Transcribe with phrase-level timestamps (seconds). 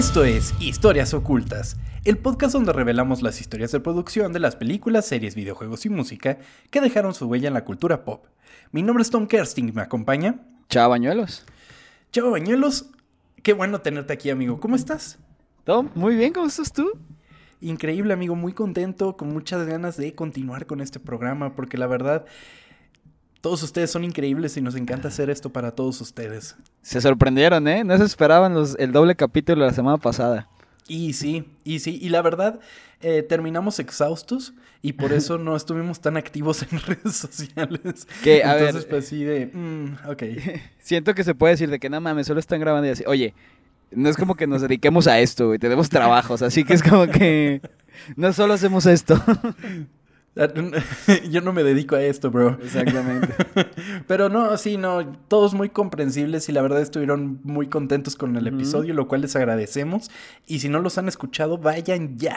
[0.00, 1.76] Esto es Historias Ocultas,
[2.06, 6.38] el podcast donde revelamos las historias de producción de las películas, series, videojuegos y música
[6.70, 8.24] que dejaron su huella en la cultura pop.
[8.72, 10.40] Mi nombre es Tom Kersting, ¿me acompaña?
[10.70, 11.44] Chao, Bañuelos.
[12.12, 12.88] Chao, Bañuelos.
[13.42, 14.58] Qué bueno tenerte aquí, amigo.
[14.58, 15.18] ¿Cómo estás?
[15.64, 16.90] Tom, muy bien, ¿cómo estás tú?
[17.60, 22.24] Increíble, amigo, muy contento, con muchas ganas de continuar con este programa, porque la verdad,
[23.40, 26.56] todos ustedes son increíbles y nos encanta hacer esto para todos ustedes.
[26.82, 27.84] Se sorprendieron, ¿eh?
[27.84, 30.48] No se esperaban los, el doble capítulo de la semana pasada.
[30.86, 32.58] Y sí, y sí, y la verdad,
[33.00, 38.06] eh, terminamos exhaustos y por eso no estuvimos tan activos en redes sociales.
[38.22, 40.22] Que, a Entonces, ver, pues sí, de, mm, ok.
[40.80, 43.04] Siento que se puede decir de que no mames, solo están grabando y así.
[43.06, 43.34] Oye,
[43.92, 45.58] no es como que nos dediquemos a esto, güey.
[45.58, 47.60] Tenemos trabajos, así que es como que
[48.16, 49.22] no solo hacemos esto.
[51.30, 52.58] Yo no me dedico a esto, bro.
[52.62, 53.28] Exactamente.
[54.06, 58.46] Pero no, sí, no, todos muy comprensibles y la verdad estuvieron muy contentos con el
[58.46, 60.10] episodio, lo cual les agradecemos.
[60.46, 62.36] Y si no los han escuchado, vayan ya.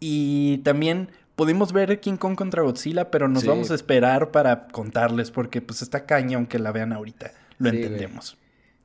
[0.00, 3.48] Y también pudimos ver King Kong contra Godzilla, pero nos Sí.
[3.48, 7.32] vamos a esperar para contarles porque pues está caña aunque la vean ahorita.
[7.58, 7.82] Lo Sí, güey.
[7.86, 8.36] entendemos.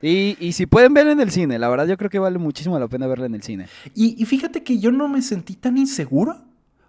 [0.02, 2.78] Y, y si pueden verla en el cine, la verdad yo creo que vale muchísimo
[2.78, 3.66] la pena verla en el cine.
[3.94, 6.36] Y, y fíjate que yo no me sentí tan inseguro.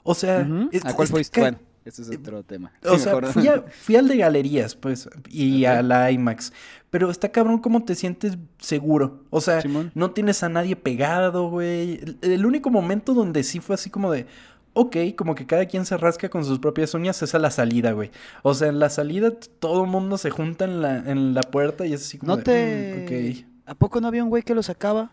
[0.04, 1.40] O sea, es- ¿A cuál fuiste?
[1.40, 2.72] Bueno, ese es otro tema.
[2.88, 6.54] O sea, fui, a- fui al de galerías, pues, y a la IMAX.
[6.90, 9.24] Pero está cabrón cómo te sientes seguro.
[9.30, 9.92] O sea, Simón.
[9.96, 12.00] no tienes a nadie pegado, güey.
[12.02, 14.26] El, el único momento donde sí fue así como de,
[14.74, 17.94] ok, como que cada quien se rasca con sus propias uñas es a la salida,
[17.94, 18.12] güey.
[18.44, 21.86] O sea, en la salida todo el mundo se junta en la, en la puerta
[21.86, 23.46] y es así como ¿No de, te...
[23.46, 23.70] "Mm.
[23.72, 25.12] ¿A poco no había un güey que lo sacaba?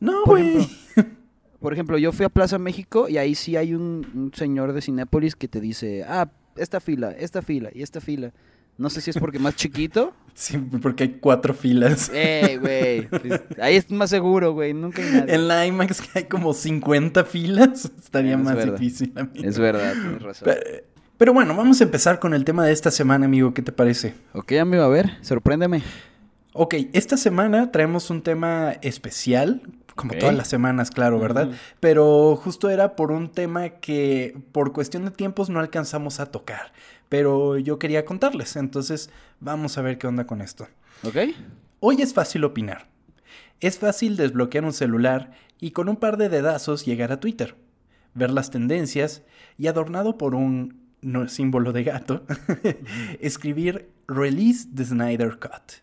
[0.00, 0.68] No, Por güey.
[1.60, 4.80] Por ejemplo, yo fui a Plaza México y ahí sí hay un, un señor de
[4.80, 8.32] Cinépolis que te dice, ah, esta fila, esta fila y esta fila.
[8.78, 10.14] No sé si es porque más chiquito.
[10.32, 12.08] Sí, porque hay cuatro filas.
[12.14, 13.08] ¡Ey, güey!
[13.08, 14.72] pues, ahí es más seguro, güey.
[14.72, 15.34] Nunca hay nadie.
[15.34, 18.78] En la IMAX que hay como 50 filas, estaría Es más verdad.
[18.78, 19.46] difícil, amigo.
[19.46, 20.46] Es verdad, tienes razón.
[20.46, 20.60] Pero,
[21.18, 23.52] pero bueno, vamos a empezar con el tema de esta semana, amigo.
[23.52, 24.14] ¿Qué te parece?
[24.32, 25.82] Ok, amigo, a ver, sorpréndeme.
[26.54, 29.60] Ok, esta semana traemos un tema especial,
[30.00, 31.50] como todas las semanas, claro, ¿verdad?
[31.78, 36.72] Pero justo era por un tema que por cuestión de tiempos no alcanzamos a tocar.
[37.10, 40.68] Pero yo quería contarles, entonces vamos a ver qué onda con esto.
[41.02, 41.16] ¿Ok?
[41.80, 42.88] Hoy es fácil opinar.
[43.60, 47.56] Es fácil desbloquear un celular y con un par de dedazos llegar a Twitter,
[48.14, 49.22] ver las tendencias
[49.58, 52.24] y adornado por un no, símbolo de gato,
[53.20, 55.82] escribir Release the Snyder Cut.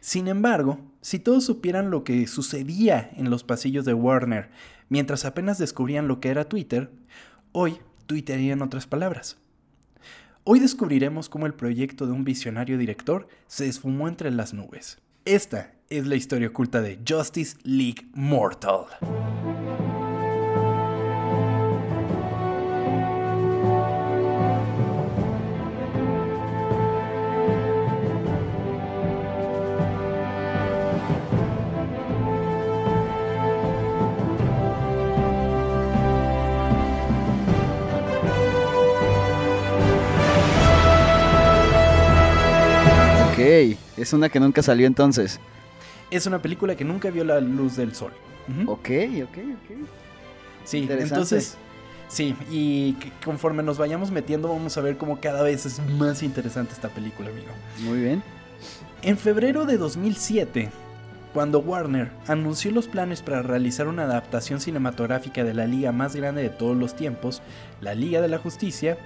[0.00, 4.50] Sin embargo, si todos supieran lo que sucedía en los pasillos de Warner
[4.88, 6.90] mientras apenas descubrían lo que era Twitter,
[7.52, 9.38] hoy tuitearían otras palabras.
[10.44, 14.98] Hoy descubriremos cómo el proyecto de un visionario director se esfumó entre las nubes.
[15.24, 18.84] Esta es la historia oculta de Justice League Mortal.
[43.96, 45.40] Es una que nunca salió entonces.
[46.10, 48.12] Es una película que nunca vio la luz del sol.
[48.48, 48.70] Ujú.
[48.72, 48.88] Ok,
[49.24, 49.88] ok, ok.
[50.64, 51.56] Sí, entonces,
[52.08, 56.72] sí, y conforme nos vayamos metiendo vamos a ver cómo cada vez es más interesante
[56.72, 57.48] esta película, amigo.
[57.80, 58.22] Muy bien.
[59.02, 60.70] En febrero de 2007,
[61.32, 66.42] cuando Warner anunció los planes para realizar una adaptación cinematográfica de la liga más grande
[66.42, 67.42] de todos los tiempos,
[67.80, 68.96] la Liga de la Justicia,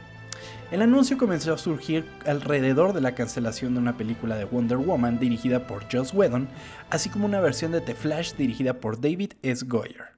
[0.71, 5.19] el anuncio comenzó a surgir alrededor de la cancelación de una película de Wonder Woman
[5.19, 6.49] dirigida por Joss Whedon,
[6.91, 9.65] así como una versión de The Flash dirigida por David S.
[9.67, 10.11] Goyer.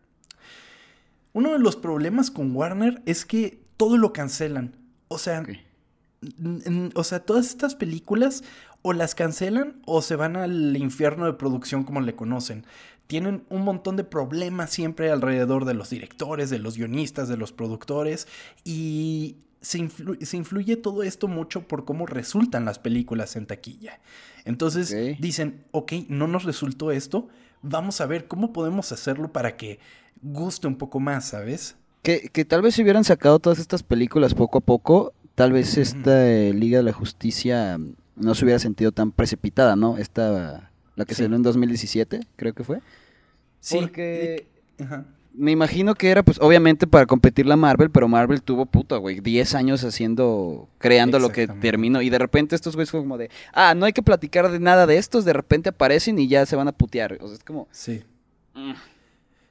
[1.32, 4.76] Uno de los problemas con Warner es que todo lo cancelan.
[5.08, 5.42] O sea,
[6.94, 8.44] O sea, todas estas películas
[8.82, 12.66] o las cancelan o se van al infierno de producción como le conocen.
[13.06, 17.52] Tienen un montón de problemas siempre alrededor de los directores, de los guionistas, de los
[17.52, 18.28] productores
[18.64, 24.00] y se, influ- se influye todo esto mucho por cómo resultan las películas en taquilla.
[24.44, 27.28] Entonces dicen, ok, no nos resultó esto,
[27.62, 29.78] vamos a ver cómo podemos hacerlo para que
[30.20, 31.76] guste un poco más, ¿sabes?
[32.02, 35.78] Que, que tal vez si hubieran sacado todas estas películas poco a poco, tal vez
[35.78, 37.78] esta eh, Liga de la Justicia
[38.16, 39.96] no se hubiera sentido tan precipitada, ¿no?
[39.96, 41.22] Esta, la que Sí.
[41.22, 42.80] salió en 2017, creo que fue.
[43.60, 43.78] Sí.
[43.78, 44.48] Porque
[44.80, 45.06] ajá.
[45.34, 49.20] Me imagino que era, pues, obviamente para competir la Marvel, pero Marvel tuvo, puta, güey,
[49.20, 52.02] 10 años haciendo, creando lo que terminó.
[52.02, 54.98] Y de repente estos güeyes como de, ah, no hay que platicar de nada de
[54.98, 57.18] estos, de repente aparecen y ya se van a putear.
[57.20, 57.68] O sea, es como...
[57.70, 58.02] Sí.
[58.54, 58.72] mm,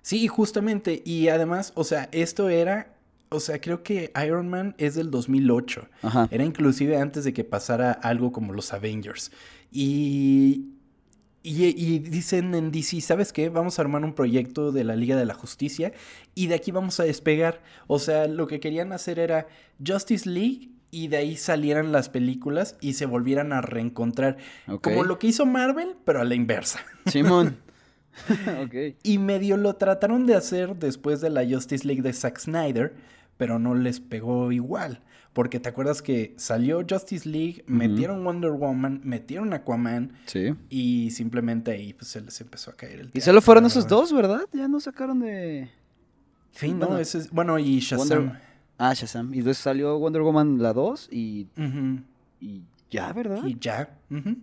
[0.02, 1.02] Sí, justamente.
[1.06, 2.96] Y además, o sea, esto era.
[3.30, 5.88] O sea, creo que Iron Man es del 2008.
[6.02, 6.28] Ajá.
[6.32, 9.32] Era inclusive antes de que pasara algo como los Avengers.
[9.72, 10.72] Y,
[11.44, 13.50] y, y dicen en DC, ¿sabes qué?
[13.50, 15.92] Vamos a armar un proyecto de la Liga de la Justicia
[16.36, 17.62] y de aquí vamos a despegar.
[17.88, 19.48] O sea, lo que querían hacer era
[19.86, 24.38] Justice League y de ahí salieran las películas y se volvieran a reencontrar.
[24.82, 26.82] Como lo que hizo Marvel, pero a la inversa.
[27.08, 27.58] Simón.
[29.04, 32.94] Y medio lo trataron de hacer después de la Justice League de Zack Snyder,
[33.38, 35.02] pero no les pegó igual.
[35.34, 40.54] Porque te acuerdas que salió Justice League, metieron Wonder Woman, metieron Aquaman Sí.
[40.70, 43.88] y simplemente ahí pues se les empezó a caer el Y teatro, solo fueron esos
[43.88, 44.42] dos, ¿verdad?
[44.52, 45.70] Ya no sacaron de...
[46.52, 48.08] Sí, no, Bueno, ese es- bueno, y Shazam.
[48.26, 48.42] Wonder-
[48.78, 49.32] Ah, Shazam.
[49.34, 52.02] Y después salió Wonder Woman la 2 y, Ujú.
[52.42, 53.46] y ya, ¿verdad?
[53.46, 53.98] Y ya.
[54.10, 54.36] ujú.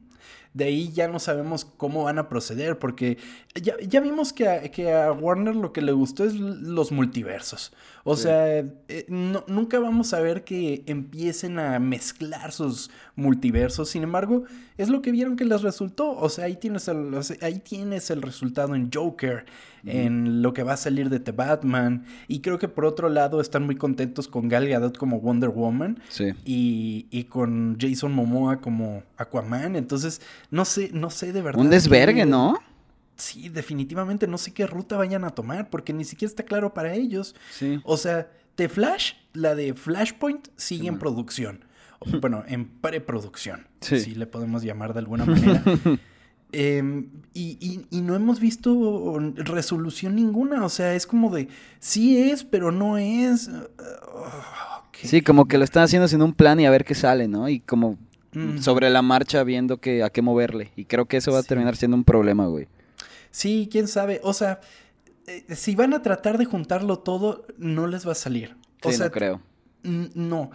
[0.58, 3.16] De ahí ya no sabemos cómo van a proceder, porque
[3.55, 7.72] ya, ya vimos que a, que a Warner lo que le gustó es los multiversos.
[8.02, 8.25] O Sí.
[8.25, 13.88] sea, eh, no- nunca vamos a ver que empiecen a mezclar sus multiversos.
[13.90, 14.44] Sin embargo,
[14.79, 16.13] es lo que vieron que les resultó.
[16.17, 19.45] O sea, ahí tienes el, o sea, ahí tienes el resultado en Joker,
[19.85, 22.05] en lo que va a salir de The Batman.
[22.29, 26.01] Y creo que por otro lado están muy contentos con Gal Gadot como Wonder Woman
[26.09, 26.33] Sí.
[26.45, 29.77] y, y con Jason Momoa como Aquaman.
[29.77, 30.21] Entonces,
[30.51, 31.61] no sé, no sé de verdad.
[31.61, 32.59] Un desvergue, ¿no?
[33.17, 36.95] Sí, definitivamente no sé qué ruta vayan a tomar, porque ni siquiera está claro para
[36.95, 37.35] ellos.
[37.51, 37.81] Sí.
[37.83, 41.65] O sea, The Flash, la de Flashpoint, sigue en producción.
[42.21, 43.67] Bueno, en preproducción.
[43.81, 44.00] Sí.
[44.00, 45.62] Si le podemos llamar de alguna manera.
[46.50, 50.65] Em, y, y- y no hemos visto resolución ninguna.
[50.65, 51.49] O sea, es como de
[51.79, 53.50] sí es, pero no es.
[53.79, 54.83] Ah.
[54.95, 57.49] Sí, como que lo están haciendo sin un plan y a ver qué sale, ¿no?
[57.50, 57.99] Y como
[58.33, 58.59] Mm.
[58.59, 60.71] sobre la marcha viendo que a qué moverle.
[60.77, 62.67] Y creo que eso va a terminar siendo un problema, güey.
[63.31, 64.21] Sí, quién sabe.
[64.23, 64.61] O sea,
[65.27, 68.56] eh, si van a tratar de juntarlo todo, no les va a salir.
[68.85, 69.41] O Sí, sea, no creo.
[69.83, 70.51] no.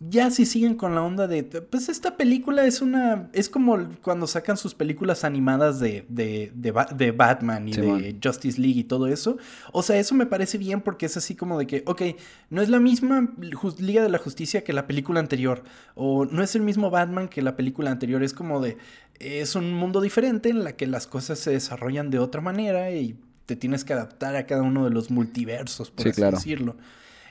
[0.00, 4.28] Ya si siguen con la onda de, pues esta película es una, es como cuando
[4.28, 9.08] sacan sus películas animadas de, de, de, de Batman y de Justice League y todo
[9.08, 9.38] eso.
[9.72, 12.02] O sea, eso me parece bien porque es así como de que, ok,
[12.50, 13.34] no es la misma
[13.78, 15.64] Liga de la Justicia que la película anterior.
[15.96, 18.22] O no es el mismo Batman que la película anterior.
[18.22, 18.78] Es como de,
[19.18, 23.18] es un mundo diferente en la que las cosas se desarrollan de otra manera y
[23.46, 26.36] te tienes que adaptar a cada uno de los multiversos, por Sí, así claro.
[26.36, 26.76] decirlo.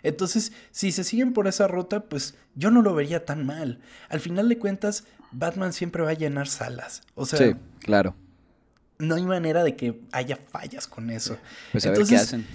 [0.04, 3.80] Entonces, si se siguen por esa ruta, pues yo no lo vería tan mal.
[4.10, 7.02] Al final de cuentas, Batman siempre va a llenar salas.
[7.16, 8.16] O sea, sí, claro.
[9.00, 11.38] no hay manera de que haya fallas con eso.
[11.72, 12.48] Pues a ver qué Entonces, hacen.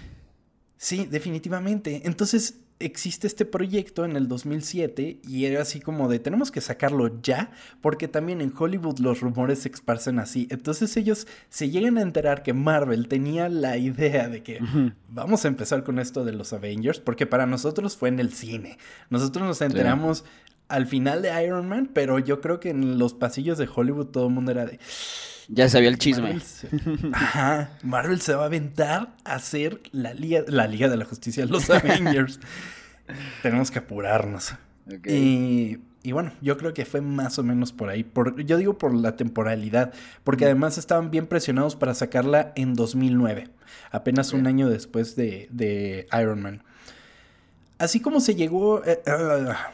[0.76, 2.02] Sí, definitivamente.
[2.04, 7.20] Entonces existe este proyecto en el 2007 y era así como de tenemos que sacarlo
[7.22, 7.50] ya
[7.80, 10.46] porque también en Hollywood los rumores se esparcen así.
[10.50, 14.60] Entonces ellos se llegan a enterar que Marvel tenía la idea de que
[15.08, 18.78] vamos a empezar con esto de los Avengers porque para nosotros fue en el cine.
[19.10, 20.24] Nosotros nos enteramos
[20.68, 24.28] al final de Iron Man, pero yo creo que en los pasillos de Hollywood todo
[24.28, 24.78] el mundo era de
[25.54, 26.22] Ya sabía el chisme.
[26.32, 26.68] Marvel se,
[27.12, 31.44] Ajá, Marvel se va a aventar a hacer la Liga, la Liga de la Justicia,
[31.44, 32.40] los Avengers.
[33.42, 34.54] Tenemos que apurarnos.
[35.06, 38.02] Y, y bueno, yo creo que fue más o menos por ahí.
[38.02, 39.92] Por, yo digo por la temporalidad,
[40.24, 43.48] porque además estaban bien presionados para sacarla en 2009,
[43.90, 46.62] apenas un año después de, de Iron Man.
[47.78, 48.82] Así como se llegó...
[48.84, 49.72] eh, ah,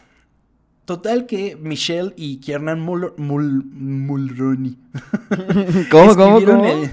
[0.89, 4.79] total que Michelle y Kiernan Mul Mul Mulroney
[5.91, 6.65] ¿Cómo, cómo, cómo?
[6.65, 6.91] el-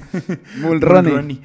[0.59, 1.11] Mulroney.
[1.13, 1.41] Mulroney.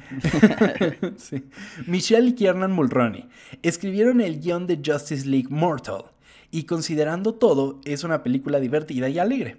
[1.17, 1.45] Sí.
[1.87, 3.29] Michelle y Kiernan Mulroney
[3.61, 6.03] escribieron el guion de Justice League Mortal
[6.51, 9.57] y considerando todo es una película divertida y alegre.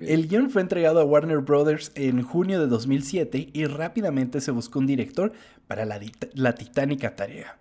[0.00, 4.80] El guion fue entregado a Warner Brothers en junio de 2007 y rápidamente se buscó
[4.80, 5.32] un director
[5.68, 6.00] para la,
[6.34, 7.56] la titánica tarea.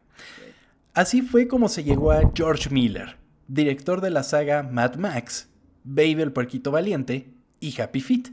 [0.95, 3.15] Así fue como se llegó a George Miller,
[3.47, 5.47] director de la saga Mad Max,
[5.83, 8.27] Baby el Puerquito Valiente y Happy Feet.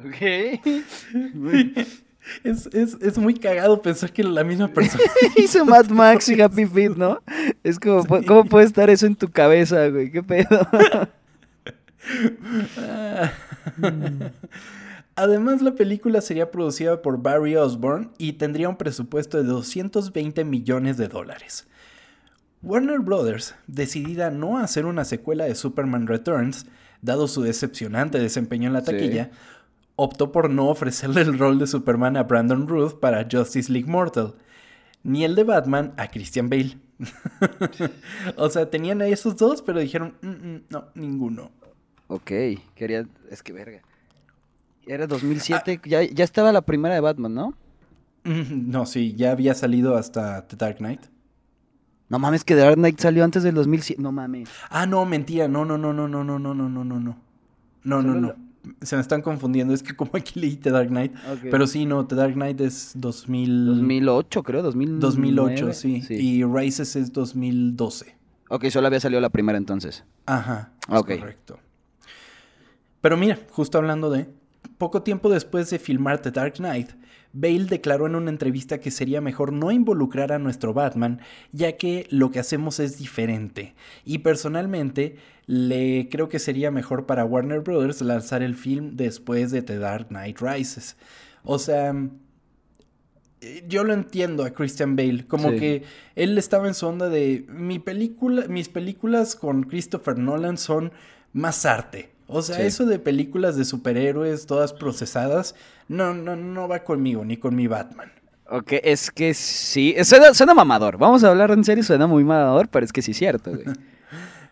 [0.00, 0.60] Ok.
[2.44, 5.02] Es, es- es muy cagado pensar que la misma persona.
[5.36, 7.20] Hizo Mad Max y Happy Feet, ¿no?
[7.64, 10.12] Es como, ¿cómo puede estar eso en tu cabeza, güey?
[10.12, 10.68] ¿Qué pedo?
[15.14, 20.96] Además, la película sería producida por Barry Osborne y tendría un presupuesto de 220 millones
[20.96, 21.66] de dólares.
[22.62, 26.66] Warner Brothers, decidida a no hacer una secuela de Superman Returns,
[27.00, 28.92] dado su decepcionante desempeño en la Sí.
[28.92, 29.30] taquilla,
[29.96, 34.34] optó por no ofrecerle el rol de Superman a Brandon Ruth para Justice League Mortal,
[35.02, 36.78] ni el de Batman a Christian Bale.
[38.36, 41.50] o sea, tenían a esos dos, pero dijeron, "Mm, mm, no, ninguno.
[42.06, 42.30] Ok,
[42.76, 43.06] quería...
[43.30, 43.80] Es que verga.
[44.86, 47.54] Era 2007, ya, ya estaba la primera de Batman, ¿no?
[48.24, 51.00] Mm, No, sí, ya había salido hasta The Dark Knight.
[52.12, 54.02] No mames, que The Dark Knight salió antes del 2007.
[54.02, 54.46] No mames.
[54.68, 55.48] Ah, no, mentira.
[55.48, 57.16] No, no, no, no, no, no, no, no, no, no, no.
[57.84, 58.34] No, no.
[58.82, 59.72] Se me están confundiendo.
[59.72, 61.14] Es que como aquí leí The Dark Knight.
[61.50, 63.64] Pero sí, no, The Dark Knight es 2000...
[63.64, 65.00] 2008, creo, 2009.
[65.00, 66.02] 2008, sí.
[66.10, 68.14] Y Rises es 2012.
[68.50, 70.04] Ok, solo había salido la primera entonces.
[70.26, 71.18] Ajá, Ok.
[71.18, 71.58] correcto.
[73.00, 74.28] Pero mira, justo hablando de...
[74.76, 76.90] Poco tiempo después de filmar The Dark Knight,
[77.32, 81.20] Bale declaró en una entrevista que sería mejor no involucrar a nuestro Batman,
[81.52, 83.74] ya que lo que hacemos es diferente.
[84.04, 89.62] Y personalmente, le creo que sería mejor para Warner Brothers lanzar el film después de
[89.62, 90.96] The Dark Knight Rises.
[91.42, 91.94] O sea,
[93.40, 95.56] eh, yo lo entiendo a Christian Bale, como Sí.
[95.58, 95.82] que
[96.14, 100.92] él estaba en su onda de mi película, mis películas con Christopher Nolan son
[101.32, 102.11] más arte.
[102.32, 102.62] O sea, Sí.
[102.62, 105.54] eso de películas de superhéroes todas procesadas,
[105.88, 108.10] no, no, no va conmigo, ni con mi Batman.
[108.48, 109.94] Ok, es que sí.
[110.04, 110.98] Suena, suena mamador.
[110.98, 113.64] Vamos a hablar en serio, suena muy mamador, pero es que sí es cierto, güey.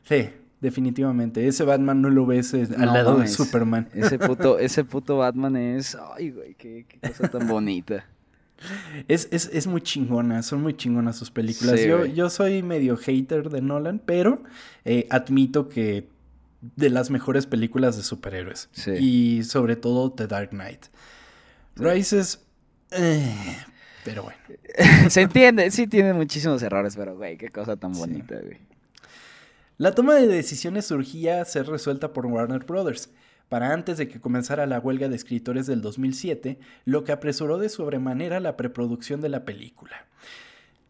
[0.05, 0.29] Sí,
[0.61, 1.47] definitivamente.
[1.47, 3.89] Ese Batman no lo ves eh, al No lado de Superman.
[3.95, 5.97] Ese puto, ese puto Batman es.
[6.17, 8.05] Ay, güey, qué, qué cosa tan bonita.
[9.09, 11.79] Es, es, es muy chingona, son muy chingonas sus películas.
[11.81, 14.43] Sí, yo, yo soy medio hater de Nolan, pero
[14.85, 16.09] eh, admito que
[16.61, 18.69] de las mejores películas de superhéroes.
[18.73, 18.93] Sí.
[18.93, 20.87] Y sobre todo The Dark Knight.
[21.77, 22.41] Rises...
[22.91, 23.57] eh,
[24.05, 24.39] pero bueno.
[25.11, 28.01] Se entiende, sí tiene muchísimos errores, pero güey, qué cosa tan Sí.
[28.01, 28.59] bonita, güey.
[29.79, 33.11] La toma de decisiones surgía a ser resuelta por Warner Brothers,
[33.49, 37.69] para antes de que comenzara la huelga de escritores del 2007, lo que apresuró de
[37.69, 40.07] sobremanera la preproducción de la película.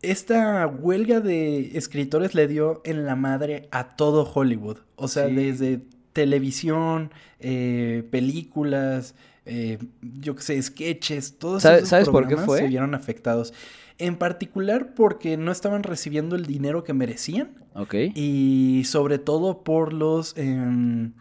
[0.02, 5.34] Esta huelga de escritores le dio en la madre a todo Hollywood, o sea, Sí.
[5.34, 5.80] desde
[6.14, 9.14] televisión, eh, películas,
[9.44, 12.58] eh, yo qué sé, sketches, todos ¿Sabe- esos sabes por qué programas fue?
[12.60, 13.52] se vieron afectados.
[13.98, 17.94] En particular porque no estaban recibiendo el dinero que merecían Ok.
[18.14, 20.36] y sobre todo por los...
[20.38, 21.12] em,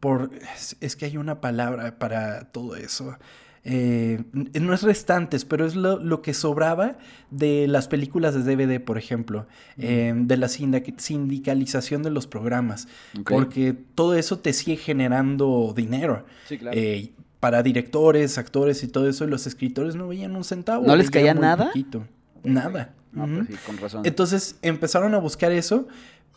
[0.00, 3.16] por, es, es que hay una palabra para todo eso.
[3.64, 6.98] Eh, no es restantes, pero es lo, lo que sobraba
[7.30, 9.46] de las películas de DVD, por ejemplo.
[9.78, 12.88] em, de la sindic- sindicalización de los programas.
[13.24, 16.24] Porque todo eso te sigue generando dinero.
[16.48, 16.76] Sí, claro.
[16.76, 20.86] Eh, para directores, actores y todo eso, y los escritores no veían un centavo.
[20.86, 21.66] ¿No les caía nada?
[21.66, 22.04] poquito.
[22.44, 22.94] Nada.
[23.12, 24.02] No, pues sí, con razón.
[24.06, 25.86] Entonces empezaron a buscar eso,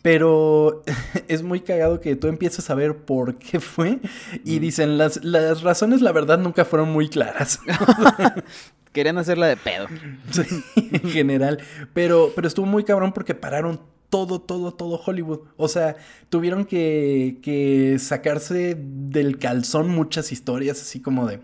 [0.06, 0.84] pero
[1.28, 3.98] es muy cagado que tú empiezas a ver por qué fue
[4.44, 7.60] y dicen las, las razones, la verdad, nunca fueron muy claras
[8.92, 9.88] Querían hacerla de pedo.
[10.30, 10.44] Sí,
[10.76, 11.60] en general,
[11.94, 13.82] pero, pero estuvo muy cabrón porque pararon
[14.16, 15.42] todo, todo, todo Hollywood.
[15.58, 15.98] O sea,
[16.30, 21.42] tuvieron que, que sacarse del calzón muchas historias, así como de...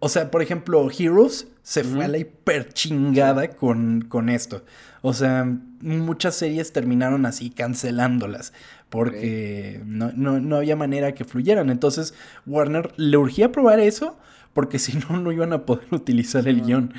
[0.00, 4.64] O sea, por ejemplo, Heroes se fue a la hiper chingada con, con esto.
[5.00, 5.46] O sea,
[5.80, 8.52] muchas series terminaron así cancelándolas
[8.88, 11.70] porque no, no, no había manera que fluyeran.
[11.70, 12.14] Entonces,
[12.46, 14.18] Warner le urgía probar eso
[14.58, 16.92] porque si no, no iban a poder utilizar el guion.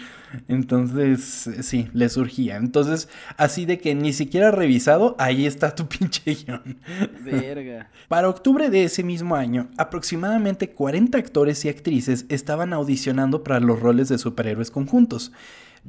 [0.47, 2.55] Entonces, sí, le surgía.
[2.55, 6.77] Entonces, así de que ni siquiera revisado, ahí está tu pinche guion.
[7.21, 7.89] Verga.
[8.07, 13.77] Para octubre de ese mismo año, aproximadamente 40 actores y actrices estaban audicionando para los
[13.77, 15.33] roles de superhéroes conjuntos.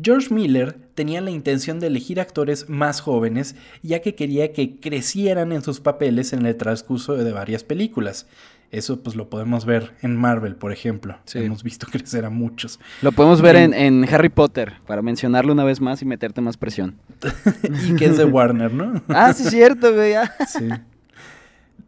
[0.00, 5.52] George Miller tenía la intención de elegir actores más jóvenes, ya que quería que crecieran
[5.52, 8.26] en sus papeles en el transcurso de varias películas.
[8.70, 11.18] Eso pues lo podemos ver en Marvel, por ejemplo.
[11.24, 11.40] Sí.
[11.40, 12.78] Hemos visto crecer a muchos.
[13.02, 16.56] Lo podemos ver en, En- Harry Potter, para mencionarlo una vez más y meterte más
[16.56, 16.94] presión.
[17.88, 19.02] y que es de Warner, ¿no?
[19.08, 20.14] Ah, sí es cierto, güey.
[20.14, 20.32] ah.
[20.48, 20.68] Sí.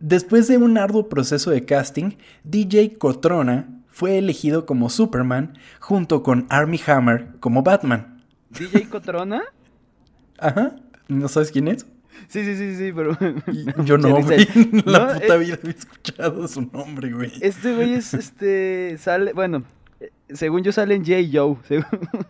[0.00, 6.46] Después de un arduo proceso de casting, DJ Cotrona fue elegido como Superman junto con
[6.48, 8.24] Armie Hammer como Batman.
[8.50, 9.42] ¿DJ Cotrona?
[10.38, 10.74] Ajá.
[11.08, 11.86] ¿No sabes quién es?
[12.28, 13.16] Sí, sí, sí, sí, pero...
[13.84, 14.46] Yo no, güey.
[14.86, 17.32] La No, puta eh, vida había escuchado su nombre, güey.
[17.40, 19.62] Este güey es, este, sale, bueno,
[20.00, 21.16] eh, según yo sale en J.
[21.32, 21.56] Joe.
[21.68, 22.26] según-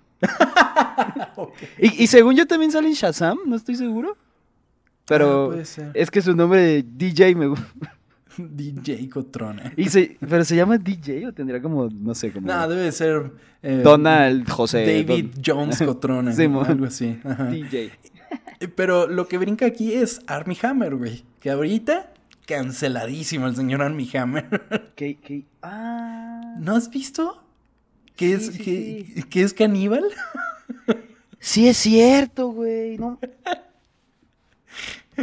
[1.36, 1.54] Ok.
[1.78, 4.16] y, y según yo también sale en Shazam, no estoy seguro.
[5.06, 5.90] Pero Ah, puede ser.
[5.94, 7.66] es que su nombre de DJ me gusta.
[8.38, 9.72] DJ Cotrona.
[9.76, 13.32] Y se, pero se llama DJ o tendría como, no sé, como No, debe ser.
[13.62, 14.80] eh, Donald José.
[14.86, 16.32] David Don- Jones Cotrona.
[16.36, 16.66] Simón.
[16.66, 17.18] algo así.
[17.24, 17.46] Ajá.
[17.46, 17.90] DJ.
[18.76, 21.24] Pero lo que brinca aquí es Armie Hammer, güey.
[21.40, 22.12] Que ahorita
[22.46, 24.92] canceladísimo el señor Armie Hammer.
[24.96, 25.44] ¿Qué, qué?
[25.62, 26.54] Ah.
[26.58, 27.42] ¿No has visto?
[28.16, 29.22] ¿Que Sí, es, sí, que, sí.
[29.24, 30.04] que es caníbal?
[31.40, 32.98] Sí es cierto, güey.
[32.98, 33.18] No.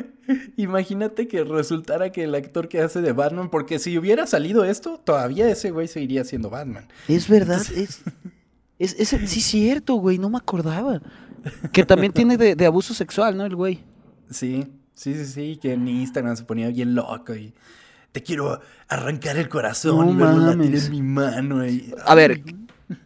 [0.57, 4.99] Imagínate que resultara que el actor que hace de Batman, porque si hubiera salido esto,
[5.03, 6.87] todavía ese güey seguiría siendo Batman.
[7.07, 8.01] Es verdad, es.
[8.81, 11.01] Es, es, sí, cierto, güey, no me acordaba.
[11.73, 13.45] Que también tiene de, de abuso sexual, ¿no?
[13.45, 13.83] El güey.
[14.31, 17.53] Sí, sí, sí, sí, que en Instagram se ponía bien loco y
[18.13, 21.67] te quiero arrancar el corazón No y verlo latir en mi mano.
[21.67, 21.93] Y...
[22.05, 22.41] A ver,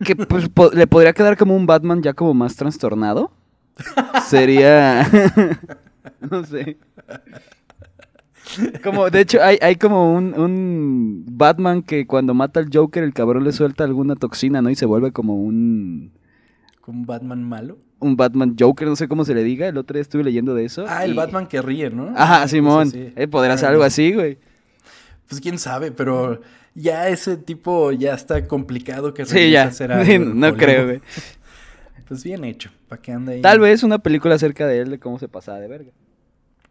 [0.05, 3.31] que pues, po- le podría quedar como un Batman ya como más trastornado.
[4.29, 5.09] Sería.
[6.29, 6.77] no sé.
[8.83, 13.13] Como, de hecho, hay, hay como un, un Batman que cuando mata al Joker, el
[13.13, 14.69] cabrón le suelta alguna toxina, ¿no?
[14.69, 16.11] Y se vuelve como un.
[16.85, 17.77] Un Batman malo.
[17.99, 19.67] Un Batman Joker, no sé cómo se le diga.
[19.69, 20.85] El otro día estuve leyendo de eso.
[20.89, 22.11] Ah, el Batman que ríe, ¿no?
[22.17, 22.91] Ajá, Simón.
[22.93, 24.37] Eh, podrá ser Ah, algo así, güey.
[25.29, 26.41] Pues quién sabe, pero
[26.75, 29.63] ya ese tipo ya está complicado que Sí, ya.
[29.63, 31.01] a hacer algo Sí, no creo, güey.
[32.13, 33.41] Pues bien hecho, para que ande ahí.
[33.41, 35.91] Tal vez una película acerca de él, de cómo se pasaba de verga.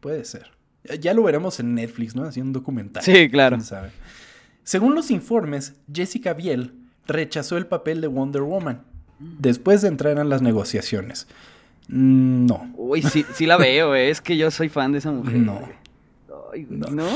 [0.01, 0.51] Puede ser.
[1.01, 2.25] Ya- lo veremos en Netflix, ¿no?
[2.25, 3.03] Así un documental.
[3.03, 3.57] Sí, claro.
[3.57, 3.91] ¿Quién sabe?
[4.65, 6.75] Según los informes, Jessica Biel
[7.07, 8.83] rechazó el papel de Wonder Woman
[9.19, 11.27] después de entrar en las negociaciones.
[11.89, 12.73] Mm, No.
[12.77, 14.09] Uy, sí, sí la veo, güey.
[14.11, 15.35] Es que yo soy fan de esa mujer.
[15.37, 15.61] No.
[16.53, 16.89] Ay, No.
[16.91, 17.09] ¿No?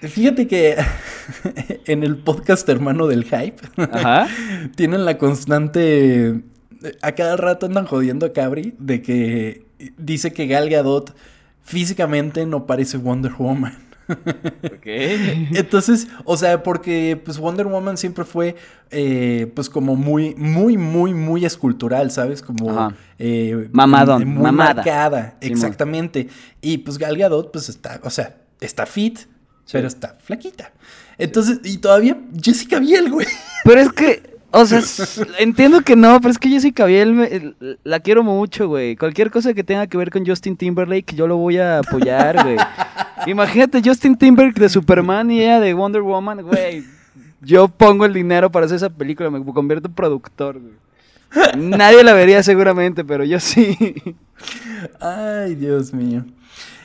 [0.00, 0.76] Fíjate que
[1.86, 4.26] en el podcast hermano del hype Ajá.
[4.76, 6.40] tienen la constante.
[7.02, 9.64] A cada rato andan jodiendo a Cabri de que
[9.96, 11.14] dice que Gal Gadot
[11.62, 13.78] físicamente no parece Wonder Woman.
[14.08, 14.84] Ok.
[14.84, 18.56] Entonces, o sea, porque pues Wonder Woman siempre fue
[18.90, 22.42] eh, pues como muy, muy, muy, muy escultural, ¿sabes?
[22.42, 24.74] Como eh, Mamadón, muy mamada.
[24.74, 26.28] marcada, exactamente.
[26.60, 29.18] Y pues Gal Gadot pues está, o sea, está fit,
[29.64, 29.74] Sí.
[29.74, 30.72] pero está flaquita.
[31.18, 33.28] Entonces, y todavía Jessica Biel, güey.
[33.62, 34.80] Pero es que, o sea,
[35.38, 38.96] entiendo que no, pero es que Jessica Biel me- el- la quiero mucho, güey.
[38.96, 42.56] Cualquier cosa que tenga que ver con Justin Timberlake, yo lo voy a apoyar, güey.
[43.26, 46.84] Imagínate Justin Timberlake de Superman y ella de Wonder Woman, güey.
[47.40, 50.74] Yo pongo el dinero para hacer esa película, me convierto en productor, güey.
[51.56, 53.76] Nadie la vería seguramente, pero yo sí.
[55.00, 56.24] Ay, Dios mío.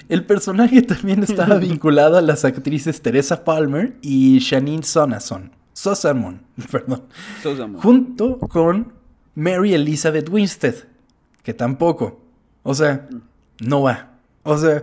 [0.10, 5.51] El personaje también estaba vinculado a las actrices Teresa Palmer y Shanine Sonason.
[5.77, 7.03] Sosamon, perdón.
[7.81, 8.93] Junto con
[9.35, 10.73] Mary Elizabeth Winstead,
[11.43, 12.19] que tampoco.
[12.63, 13.07] O sea,
[13.59, 14.09] no va.
[14.41, 14.81] O sea,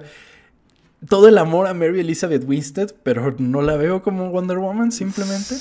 [1.09, 5.57] todo el amor a Mary Elizabeth Winstead, pero no la veo como Wonder Woman, simplemente.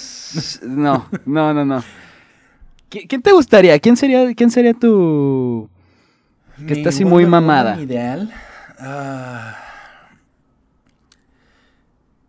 [0.68, 1.84] No, no, no, no.
[2.92, 3.80] ¿Qui- ¿Quién te gustaría?
[3.80, 5.68] ¿Quién sería, quién sería tu...
[6.58, 7.72] Que Mi está así muy mamada.
[7.72, 8.32] Woman ideal.
[8.78, 9.58] ah,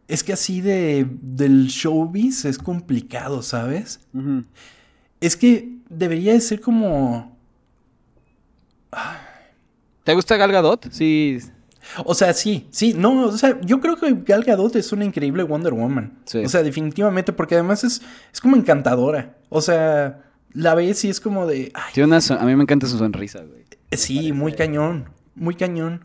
[0.09, 4.01] es que así de del showbiz es complicado, ¿sabes?
[5.21, 7.37] Es que debería de ser como.
[10.05, 10.89] ¿Te gusta Gal Gadot?
[10.93, 11.39] Sí.
[12.05, 15.43] O sea, sí, sí, no, o sea, yo creo que Gal Gadot es una increíble
[15.43, 16.19] Wonder Woman.
[16.25, 16.39] Sí.
[16.39, 18.01] O sea, definitivamente, porque además es,
[18.33, 19.37] es como encantadora.
[19.51, 21.71] O sea, la ves y es como de.
[21.75, 23.65] Ay, Tiene una son- A mí me encanta su sonrisa, güey.
[23.93, 26.05] Sí, muy cañón, muy cañón.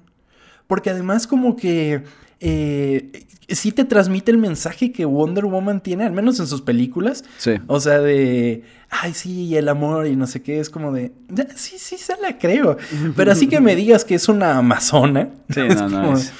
[0.67, 2.03] Porque además como que
[2.41, 7.23] eh, sí te transmite el mensaje que Wonder Woman tiene, al menos en sus películas.
[7.37, 7.53] Sí.
[7.67, 11.47] O sea, de, ay, sí, el amor y no sé qué, es como de, "Ya,
[11.55, 12.77] sí, sí, se la creo.
[13.15, 15.29] Pero así que me digas que es una amazona.
[15.49, 16.33] Sí, es no, no, como, es-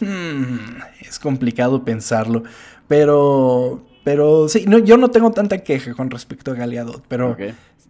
[0.00, 2.42] "Hmm, es complicado pensarlo.
[2.88, 7.30] Pero, pero sí, no, yo no tengo tanta queja con respecto a Gal Gadot, pero
[7.30, 7.40] Ok.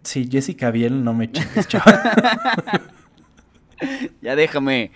[0.03, 1.99] sí, Jessica Biel, no me chingues, chaval.
[4.21, 4.91] Ya déjame.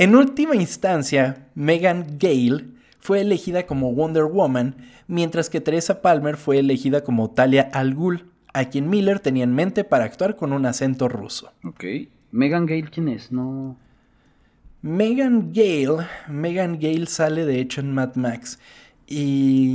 [0.00, 2.68] En última instancia, Megan Gale
[3.00, 4.76] fue elegida como Wonder Woman,
[5.08, 9.54] mientras que Teresa Palmer fue elegida como Talia Al Ghul, a quien Miller tenía en
[9.54, 11.52] mente para actuar con un acento ruso.
[11.64, 11.84] Ok.
[12.32, 13.30] Megan Gale, ¿quién es?
[13.30, 13.76] No.
[14.80, 18.58] Megan Gale, Megan Gale sale de hecho en Mad Max
[19.06, 19.74] y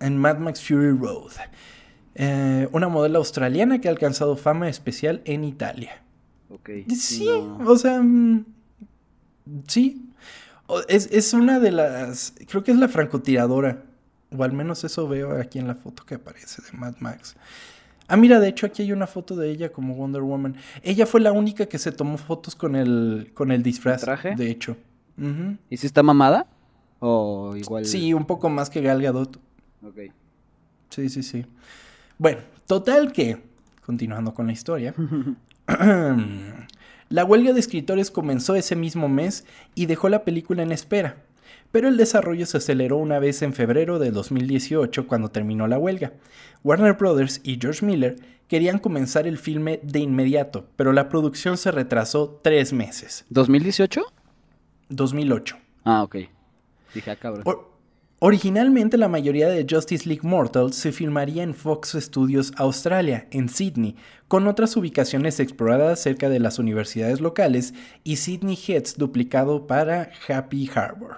[0.00, 1.30] en Mad Max Fury Road.
[2.16, 6.02] Eh, una modelo australiana que ha alcanzado fama especial en Italia.
[6.50, 6.70] Ok.
[6.88, 7.70] Sí, no.
[7.70, 8.44] o sea, mm,
[9.68, 10.10] sí.
[10.88, 13.82] Es, es una de las, creo que es la francotiradora,
[14.36, 17.36] o al menos eso veo aquí en la foto que aparece de Mad Max.
[18.08, 20.56] Ah, mira, de hecho aquí hay una foto de ella como Wonder Woman.
[20.82, 24.34] Ella fue la única que se tomó fotos con el, con el disfraz, traje?
[24.34, 24.76] de hecho.
[25.70, 26.46] ¿Y si está mamada?
[26.98, 27.84] O igual.
[27.84, 29.38] Sí, un poco más que Gal Gadot.
[29.82, 29.98] Ok.
[30.90, 31.46] Sí, sí, sí.
[32.18, 33.42] Bueno, total que,
[33.84, 34.94] continuando con la historia,
[37.08, 41.16] la huelga de escritores comenzó ese mismo mes y dejó la película en espera,
[41.70, 46.12] pero el desarrollo se aceleró una vez en febrero de 2018 cuando terminó la huelga.
[46.62, 48.16] Warner Brothers y George Miller
[48.48, 53.24] querían comenzar el filme de inmediato, pero la producción se retrasó tres meses.
[53.30, 54.02] ¿2018?
[54.88, 55.56] 2008.
[55.84, 56.16] Ah, ok.
[56.94, 57.73] Dije, ah, cabrón.
[58.26, 63.96] Originalmente la mayoría de Justice League Mortal se filmaría en Fox Studios Australia, en Sydney,
[64.28, 70.70] con otras ubicaciones exploradas cerca de las universidades locales y Sydney Heads duplicado para Happy
[70.74, 71.16] Harbor.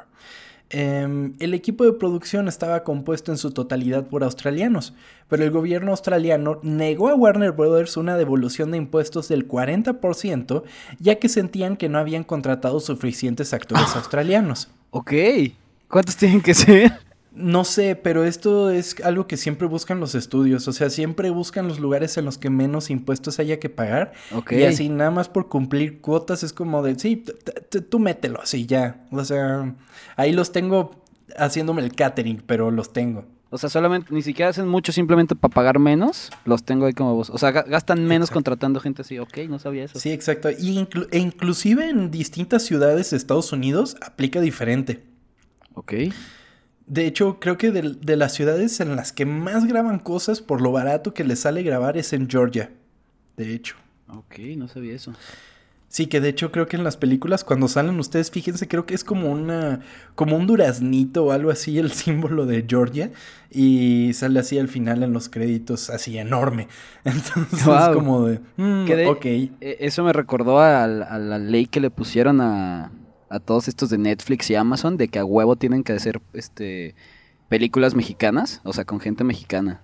[0.69, 4.93] Em, el equipo de producción estaba compuesto en su totalidad por australianos,
[5.29, 10.65] pero el gobierno australiano negó a Warner Brothers una devolución de impuestos del 40%,
[10.99, 14.71] ya que sentían que no habían contratado suficientes actores australianos.
[14.91, 15.13] Ok.
[15.89, 16.93] ¿Cuántos tienen que ser?
[17.37, 20.67] No sé, pero esto es algo que siempre buscan los estudios.
[20.69, 24.13] O sea, siempre buscan los lugares en los que menos impuestos haya que pagar.
[24.35, 24.53] Ok.
[24.53, 27.25] Y así nada más por cumplir cuotas es como de, sí,
[27.91, 29.05] tú mételo así ya.
[29.11, 29.75] O sea,
[30.17, 31.03] ahí los tengo
[31.37, 33.27] haciéndome el catering, pero los tengo.
[33.51, 36.31] O sea, solamente, ni siquiera hacen mucho simplemente para pagar menos.
[36.47, 37.29] Los tengo ahí como vos.
[37.31, 39.19] O sea, gastan menos contratando gente así.
[39.19, 40.01] Ok, no sabía eso.
[40.01, 40.51] Sí, exacto.
[40.51, 45.05] Y e inclusive en distintas ciudades de Estados Unidos aplica diferente.
[45.77, 45.93] Ok.
[46.87, 50.73] De hecho, creo que de, las ciudades en las que más graban cosas por lo
[50.73, 52.71] barato que les sale grabar es en Georgia.
[53.37, 53.77] De hecho.
[54.09, 55.13] Ok, no sabía eso.
[55.89, 58.95] Sí, que de hecho creo que en las películas cuando salen ustedes, fíjense, creo que
[58.95, 59.81] es como una
[60.15, 63.11] como un duraznito o algo así el símbolo de Georgia
[63.51, 66.69] y sale así al final en los créditos así enorme.
[67.05, 69.25] Entonces es como de, mm, ok.
[69.25, 72.91] E, eso me recordó a la ley que le pusieron a
[73.29, 76.95] a todos estos de Netflix y Amazon de que a huevo tienen que hacer este
[77.49, 79.81] películas mexicanas, o sea, con gente mexicana.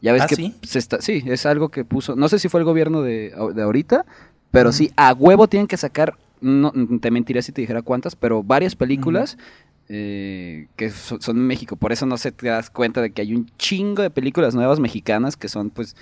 [0.00, 0.54] Ya ves ¿Ah, que sí?
[0.62, 3.62] Se está, sí, es algo que puso, no sé si fue el gobierno de, de
[3.62, 4.06] ahorita,
[4.50, 8.42] pero sí, a huevo tienen que sacar, no, te mentiría si te dijera cuántas, pero
[8.42, 9.36] varias películas
[9.88, 11.76] eh, que son, son, en México.
[11.76, 14.80] Por eso no se te das cuenta de que hay un chingo de películas nuevas
[14.80, 15.96] mexicanas que son pues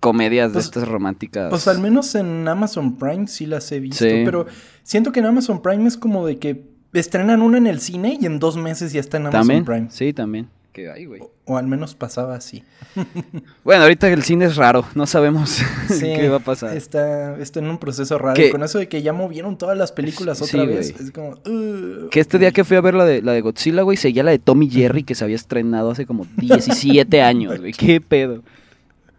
[0.00, 1.50] comedias pues, de estas románticas.
[1.50, 4.46] Pues al menos en Amazon Prime sí las he visto, pero
[4.82, 8.26] siento que en Amazon Prime es como de que estrenan una en el cine y
[8.26, 9.64] en dos meses ya está en Amazon ¿También?
[9.64, 9.86] Prime.
[9.90, 10.48] Sí, también.
[10.72, 11.20] Que hay, güey.
[11.20, 12.62] O, o, al menos pasaba así.
[13.64, 15.50] bueno, ahorita el cine es raro, no sabemos
[15.88, 16.76] sí, qué va a pasar.
[16.76, 18.40] Está, está en un proceso raro.
[18.52, 21.30] Con eso de que ya movieron todas las películas otra sí, vez, es como...
[21.30, 24.22] Uh, que este día que fui a ver la de, la de Godzilla, güey, seguía
[24.22, 27.72] la de Tommy Jerry que se había estrenado hace como 17 años, güey.
[27.72, 28.42] ¿Qué pedo?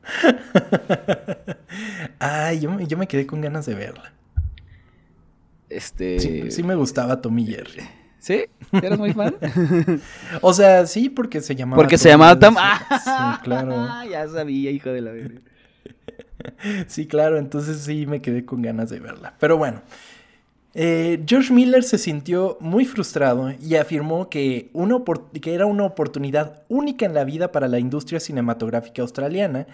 [2.20, 4.14] Ay, yo, yo, me quedé con ganas de verla.
[5.70, 6.20] Este.
[6.20, 7.84] Sí, sí me gustaba Tommy Jerry.
[8.20, 8.46] ¿Sí?
[8.72, 9.36] ¿Eras muy fan?
[10.42, 11.82] o sea, sí, porque se llamaba.
[11.82, 12.56] Porque Tommy se llamaba Tom.
[12.56, 13.88] Sí, claro.
[14.10, 15.42] ya sabía, hijo de la verga.
[16.88, 19.34] sí, claro, entonces sí me quedé con ganas de verla.
[19.40, 19.82] Pero bueno.
[20.74, 24.98] Eh, George Miller se sintió muy frustrado y afirmó que, una
[25.42, 29.68] que, era una oportunidad única en la vida para la industria cinematográfica australiana,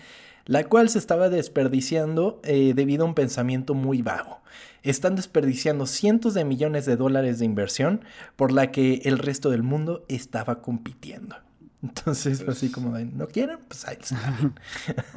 [0.46, 4.40] la cual se estaba desperdiciando eh, debido a un pensamiento muy vago.
[4.82, 8.02] Están desperdiciando cientos de millones de dólares de inversión
[8.36, 11.36] por la que el resto del mundo estaba compitiendo.
[11.84, 13.60] Entonces así como de, ¿no quieren?
[13.68, 14.38] Pues ahí está.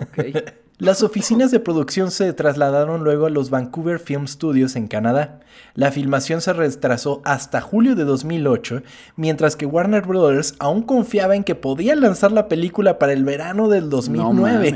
[0.02, 0.34] okay.
[0.80, 5.40] Las oficinas de producción se trasladaron luego a los Vancouver Film Studios en Canadá.
[5.74, 8.82] La filmación se retrasó hasta julio de 2008,
[9.14, 13.68] mientras que Warner Brothers aún confiaba en que podía lanzar la película para el verano
[13.68, 14.72] del 2009.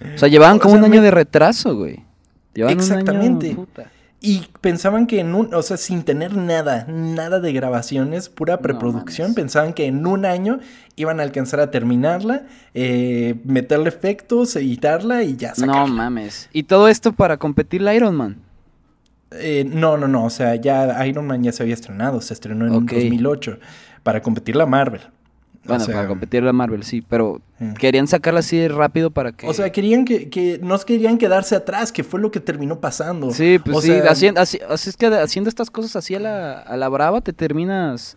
[0.00, 2.02] No o sea, llevaban como o sea, un año de retraso, güey.
[2.52, 3.46] Llevaban Exactamente.
[3.46, 3.90] Un año, puta.
[4.26, 9.28] Y pensaban que en un, o sea, sin tener nada, nada de grabaciones, pura preproducción,
[9.28, 10.58] no pensaban que en un año
[10.96, 12.42] iban a alcanzar a terminarla,
[12.74, 15.86] eh, meterle efectos, editarla y ya sacarla.
[15.86, 16.48] No mames.
[16.52, 18.38] ¿Y todo esto para competir la Iron Man?
[19.30, 22.66] Eh, no, no, no, o sea, ya Iron Man ya se había estrenado, se estrenó
[22.66, 23.08] en okay.
[23.08, 23.60] 2008
[24.02, 25.02] para competir la Marvel.
[25.66, 27.74] Bueno, o sea, para competir la Marvel, sí, pero eh.
[27.78, 29.46] querían sacarla así rápido para que...
[29.46, 33.30] O sea, querían que, que no querían quedarse atrás, que fue lo que terminó pasando.
[33.30, 36.20] Sí, pues o sí, sea, haciendo, así, así, es que haciendo estas cosas así a
[36.20, 38.16] la, a la brava te terminas...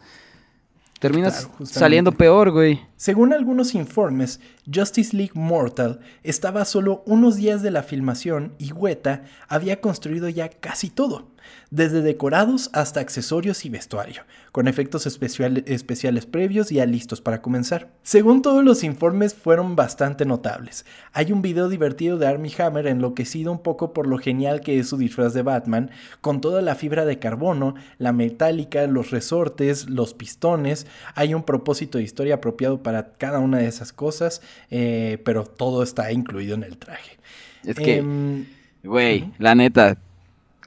[0.99, 2.81] Terminas Claro, saliendo peor, güey.
[2.97, 9.23] Según algunos informes, Justice League Mortal estaba solo unos días de la filmación y Weta
[9.47, 11.29] había construido ya casi todo,
[11.71, 17.89] desde decorados hasta accesorios y vestuario, con efectos especial- especiales previos ya listos para comenzar.
[18.03, 20.85] Según todos los informes fueron bastante notables.
[21.13, 24.89] Hay un video divertido de Armie Hammer enloquecido un poco por lo genial que es
[24.89, 30.13] su disfraz de Batman, con toda la fibra de carbono, la metálica, los resortes, los
[30.13, 35.43] pistones, hay un propósito de historia apropiado para cada una de esas cosas, eh, pero
[35.45, 37.17] todo está incluido en el traje.
[37.65, 38.45] Es que, Em,
[38.83, 39.97] güey, la neta,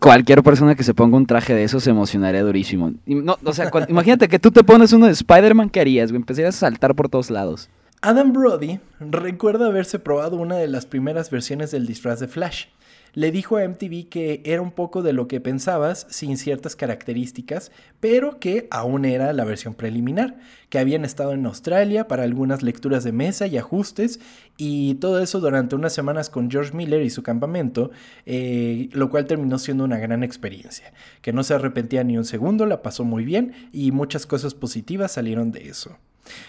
[0.02, 2.92] cualquier persona que se ponga un traje de eso se emocionaría durísimo.
[3.06, 6.10] No, o sea, imagínate que tú te pones uno de Spider-Man, ¿qué harías?
[6.10, 7.70] Empezarías a saltar por todos lados.
[8.00, 12.66] Adam Brody recuerda haberse probado una de las primeras versiones del disfraz de Flash.
[13.14, 17.70] Le dijo a MTV que era un poco de lo que pensabas, sin ciertas características,
[18.00, 23.04] pero que aún era la versión preliminar, que habían estado en Australia para algunas lecturas
[23.04, 24.20] de mesa y ajustes,
[24.56, 27.90] y todo eso durante unas semanas con George Miller y su campamento,
[28.26, 32.66] eh, lo cual terminó siendo una gran experiencia, que no se arrepentía ni un segundo,
[32.66, 35.98] la pasó muy bien y muchas cosas positivas salieron de eso.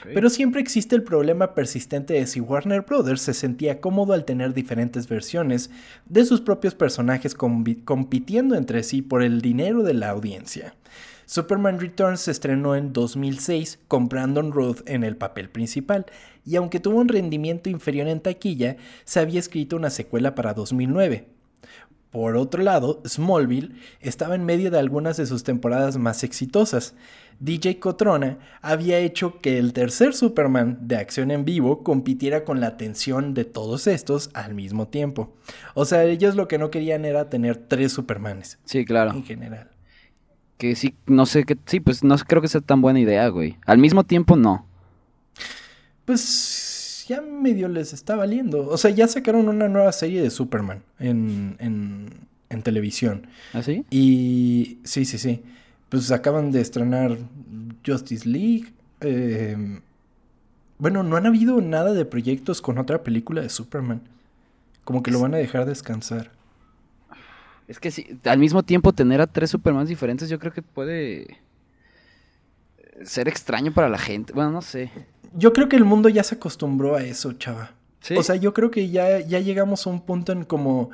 [0.04, 4.54] Pero siempre existe el problema persistente de si Warner Brothers se sentía cómodo al tener
[4.54, 5.72] diferentes versiones
[6.06, 10.76] de sus propios personajes compitiendo entre sí por el dinero de la audiencia.
[11.26, 16.06] Superman Returns se estrenó en 2006 con Brandon Roth en el papel principal,
[16.46, 21.28] y aunque tuvo un rendimiento inferior en taquilla, se había escrito una secuela para 2009.
[22.14, 26.94] Por otro lado, Smallville estaba en medio de algunas de sus temporadas más exitosas,
[27.40, 32.68] DJ Cotrona había hecho que el tercer Superman de acción en vivo compitiera con la
[32.68, 35.34] atención de todos estos al mismo tiempo.
[35.74, 38.60] O sea, ellos lo que no querían era tener tres Supermanes.
[38.64, 39.12] Sí, claro.
[39.12, 39.72] En general.
[40.58, 41.58] Que sí, no sé qué.
[41.66, 43.58] Sí, pues no creo que sea tan buena idea, güey.
[43.66, 44.68] Al mismo tiempo, no.
[46.06, 46.63] Pues
[47.08, 48.68] ya medio les está valiendo.
[48.68, 52.10] O sea, ya sacaron una nueva serie de Superman en, en,
[52.50, 53.28] en televisión.
[53.54, 53.86] ¿Ah, sí?
[53.90, 55.42] Y sí, sí, sí
[55.94, 57.20] pues acaban de estrenar
[57.86, 58.74] Justice League.
[59.02, 59.80] Eh,
[60.80, 64.02] bueno, no han habido nada de proyectos con otra película de Superman.
[64.86, 66.32] Como que lo van a dejar descansar.
[67.68, 71.38] Es que sí, al mismo tiempo tener a tres Supermans diferentes yo creo que puede
[73.04, 74.34] ser extraño para la gente.
[74.34, 74.90] Bueno, no sé.
[75.36, 77.72] Yo creo que el mundo ya se acostumbró a eso, chava.
[78.18, 80.92] O sea, yo creo que ya, ya llegamos a un punto en como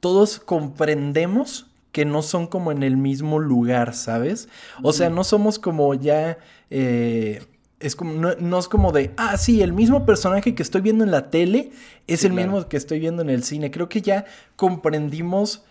[0.00, 4.48] todos comprendemos que no son como en el mismo lugar, ¿sabes?
[4.82, 6.38] O sea, no somos como ya...
[6.70, 7.44] Eh,
[7.80, 11.12] es como, no, es como de, ah, sí, el mismo personaje que estoy viendo en
[11.12, 11.70] la tele
[12.08, 13.70] es el mismo que estoy viendo en el cine.
[13.70, 14.24] Creo que ya
[14.56, 15.64] comprendimos,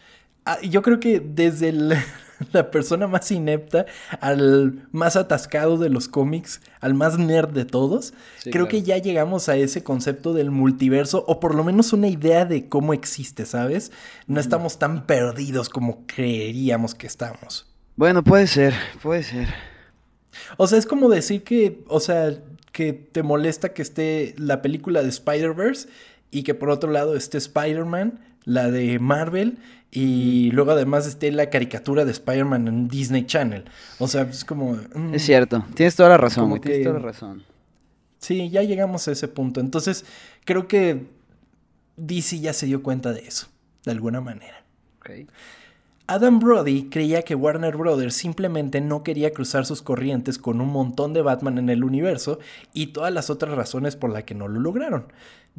[0.45, 1.95] ah, yo creo que desde el,
[2.53, 3.85] la persona más inepta
[4.19, 8.13] al más atascado de los cómics, al más nerd de todos.
[8.51, 12.45] Creo que ya llegamos a ese concepto del multiverso, o por lo menos una idea
[12.45, 13.91] de cómo existe, ¿sabes?
[14.27, 17.67] No estamos tan perdidos como creeríamos que estamos.
[17.95, 19.47] Bueno, puede ser, puede ser.
[20.57, 22.31] O sea, es como decir que, o sea,
[22.71, 25.89] que te molesta que esté la película de Spider-Verse
[26.29, 29.57] y que por otro lado esté Spider-Man, la de Marvel,
[29.91, 33.65] y luego además esté la caricatura de Spider-Man en Disney Channel.
[33.99, 34.73] O sea, es como...
[34.95, 37.43] Mm, es cierto, tienes toda la razón, tienes toda la razón.
[38.19, 39.59] Sí, ya llegamos a ese punto.
[39.59, 40.05] Entonces,
[40.45, 41.07] creo que
[41.97, 43.47] DC ya se dio cuenta de eso,
[43.83, 44.63] de alguna manera.
[46.09, 51.11] Adam Brody creía que Warner Brothers simplemente no quería cruzar sus corrientes con un montón
[51.11, 52.39] de Batman en el universo
[52.71, 55.11] y todas las otras razones por las que no lo lograron.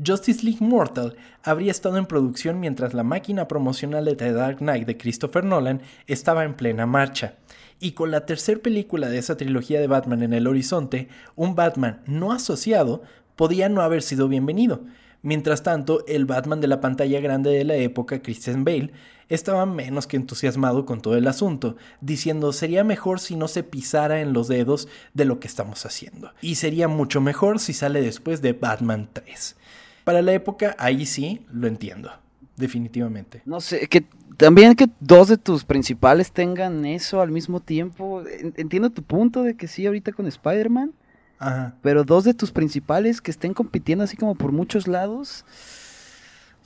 [0.02, 4.86] Justice League Mortal habría estado en producción mientras la máquina promocional de The Dark Knight
[4.86, 7.34] de Christopher Nolan estaba en plena marcha.
[7.78, 12.00] Y con la tercera película de esa trilogía de Batman en el horizonte, un Batman
[12.06, 13.02] no asociado
[13.36, 14.80] podía no haber sido bienvenido.
[15.20, 18.92] Mientras tanto, el Batman de la pantalla grande de la época, Christian Bale,
[19.28, 24.20] estaba menos que entusiasmado con todo el asunto, diciendo sería mejor si no se pisara
[24.20, 26.32] en los dedos de lo que estamos haciendo.
[26.40, 29.56] Y sería mucho mejor si sale después de Batman 3.
[30.04, 32.10] Para la época, ahí sí lo entiendo,
[32.56, 33.42] definitivamente.
[33.44, 34.06] No sé, que
[34.38, 38.22] también que dos de tus principales tengan eso al mismo tiempo.
[38.56, 40.92] Entiendo tu punto de que sí, ahorita con Spider-Man.
[41.40, 41.74] Ajá.
[41.82, 45.44] Pero dos de tus principales que estén compitiendo así como por muchos lados.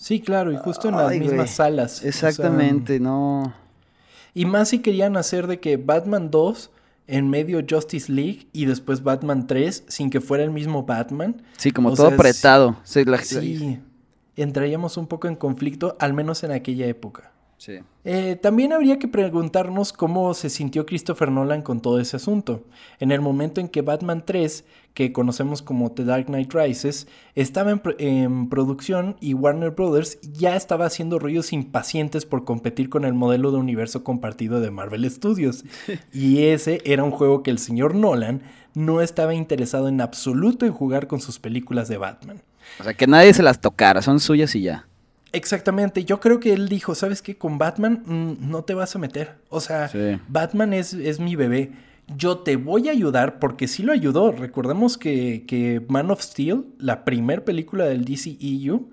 [0.03, 2.05] Sí, claro, y justo en las mismas salas.
[2.05, 3.55] Exactamente, no.
[4.35, 6.73] Y más si querían hacer de que Batman 2
[7.07, 11.43] en medio Justice League y después Batman 3 sin que fuera el mismo Batman.
[11.57, 12.79] Sí, como todo apretado.
[12.83, 13.79] sí,
[14.35, 17.31] entraríamos un poco en conflicto, al menos en aquella época.
[18.05, 22.65] Eh, también habría que preguntarnos cómo se sintió Christopher Nolan con todo ese asunto.
[22.99, 27.81] En el momento en que Batman 3, que conocemos como The Dark Knight Rises, estaba
[27.99, 33.53] en, producción y Warner Brothers ya estaba haciendo ruidos impacientes por competir con el modelo
[33.53, 35.65] de universo compartido de Marvel Studios.
[36.13, 38.43] y ese era un juego que el señor Nolan
[38.75, 42.43] no estaba interesado en absoluto en jugar con sus películas de Batman.
[42.81, 44.87] O sea, que nadie se las tocara, son suyas y ya.
[45.33, 47.37] Exactamente, yo creo que él dijo, ¿sabes qué?
[47.37, 49.37] Con Batman mm, no te vas a meter.
[49.49, 49.91] O sea,
[50.29, 51.73] Batman es, es, mi bebé.
[52.17, 54.33] Yo te voy a ayudar porque sí lo ayudó.
[54.33, 58.91] Recordemos que, que Man of Steel, la primer película del DCEU,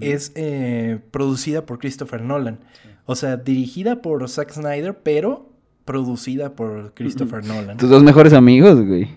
[0.00, 2.60] es eh, producida por Christopher Nolan.
[3.06, 5.50] O sea, dirigida por Zack Snyder, pero
[5.84, 7.76] producida por Christopher Nolan.
[7.76, 9.08] Tus dos mejores amigos, güey.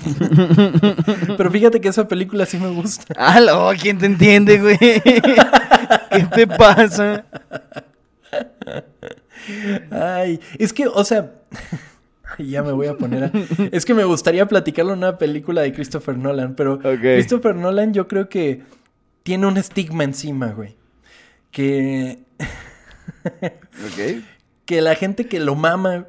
[1.36, 3.14] Pero fíjate que esa película sí me gusta.
[3.16, 3.70] ¡Aló!
[3.80, 4.78] ¿Quién te entiende, güey?
[6.10, 7.24] ¿Qué te pasa?
[9.90, 11.32] Ay, es que, o sea,
[12.38, 13.32] ya me voy a poner a...
[13.72, 18.28] Es que me gustaría platicarle una película de Christopher Nolan, pero Christopher Nolan yo creo
[18.28, 18.62] que
[19.22, 20.76] tiene un estigma encima, güey.
[21.50, 22.20] Que...
[24.64, 26.06] Que la gente que lo mama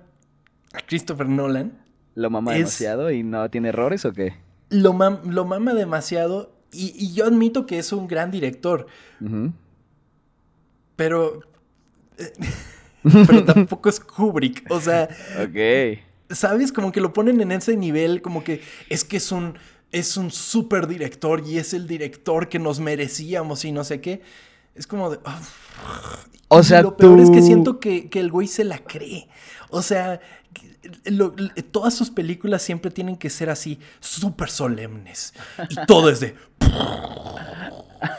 [0.73, 1.79] a Christopher Nolan...
[2.13, 4.35] ¿Lo mama demasiado y no tiene errores o qué?
[4.69, 4.93] Lo,
[5.25, 8.87] lo mama demasiado y, yo admito que es un gran director.
[11.01, 11.39] Pero...
[13.01, 14.69] pero tampoco es Kubrick.
[14.69, 15.09] O sea...
[15.43, 15.97] Ok.
[16.29, 16.71] ¿Sabes?
[16.71, 19.57] Como que lo ponen en ese nivel, como que es que es un,
[19.91, 24.21] es un super director y es el director que nos merecíamos y no sé qué.
[24.75, 25.19] Es como de...
[26.49, 29.27] o sea, lo peor es que siento que, el güey se la cree.
[29.71, 30.21] O sea,
[31.71, 35.33] todas sus películas siempre tienen que ser así, súper solemnes.
[35.67, 36.35] Y todo es de...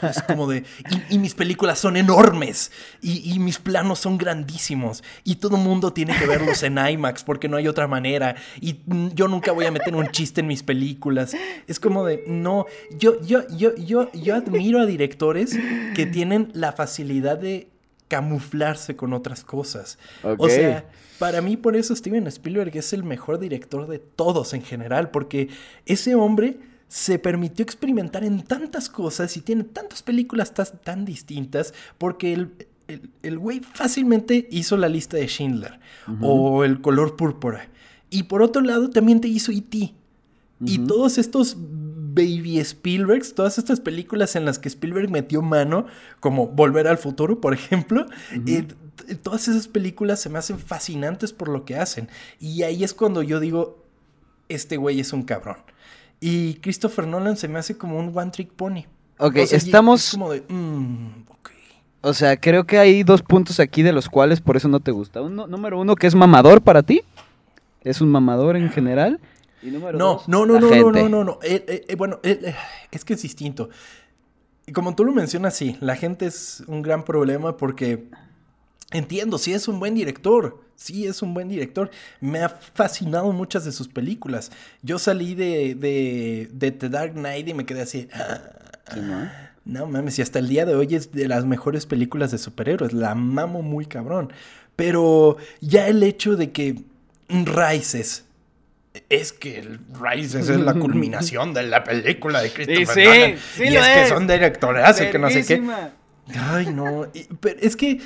[0.01, 0.63] Es como de.
[1.09, 2.71] Y, mis películas son enormes.
[3.01, 5.03] Y, mis planos son grandísimos.
[5.23, 8.35] Y todo mundo tiene que verlos en IMAX porque no hay otra manera.
[8.61, 8.79] Y
[9.13, 11.35] yo nunca voy a meter un chiste en mis películas.
[11.67, 12.23] Es como de.
[12.27, 12.65] No.
[12.97, 15.57] Yo, yo, yo, yo, yo admiro a directores
[15.95, 17.69] que tienen la facilidad de
[18.07, 19.97] camuflarse con otras cosas.
[20.37, 20.85] O sea,
[21.19, 25.49] para mí por eso Steven Spielberg es el mejor director de todos en general, porque
[25.85, 26.59] ese hombre
[26.93, 32.67] se permitió experimentar en tantas cosas y tiene tantas películas tan, distintas porque el,
[33.23, 35.79] el, güey fácilmente hizo la lista de Schindler
[36.21, 37.67] o El color púrpura.
[38.11, 39.95] Y por otro lado también te hizo E.T.
[40.67, 45.87] Y todos estos Baby Spielbergs, todas estas películas en las que Spielberg metió mano,
[46.19, 48.05] como Volver al futuro, por ejemplo,
[48.45, 48.67] eh,
[49.23, 52.07] todas esas películas se me hacen fascinantes por lo que hacen.
[52.39, 53.83] Y ahí es cuando yo digo,
[54.47, 55.57] este güey es un cabrón.
[56.25, 58.85] Y Christopher Nolan se me hace como un one trick pony.
[59.17, 60.11] Ok, estamos.
[60.11, 60.41] como de.
[60.47, 61.25] Mm,
[61.99, 64.91] o sea, creo que hay dos puntos aquí de los cuales por eso no te
[64.91, 65.21] gusta.
[65.21, 67.01] Uno, número uno, que es mamador para ti.
[67.81, 69.19] Es un mamador en general.
[69.61, 72.55] Y número no, dos, no, no, no, no, no, no, no, eh, eh, bueno, eh,
[72.89, 73.69] es que es distinto.
[74.65, 78.07] Y como tú lo mencionas, sí, la gente es un gran problema porque
[78.93, 81.89] entiendo, sí es un buen director sí es un buen director.
[82.19, 84.51] Me ha fascinado muchas de sus películas.
[84.81, 88.07] Yo salí de, de, The Dark Knight y me quedé así.
[89.65, 89.87] no?
[89.87, 92.93] mames, y hasta el día de hoy es de las mejores películas de superhéroes.
[92.93, 94.33] La mamo muy cabrón.
[94.75, 96.75] Pero ya el hecho de que
[97.29, 98.25] Rises.
[99.09, 104.07] Es que Rises es la culminación de la película de Christopher sí, y es, que
[104.07, 105.63] son directores y que no sé qué.
[106.35, 107.07] Ay, no.
[107.41, 107.99] pero es que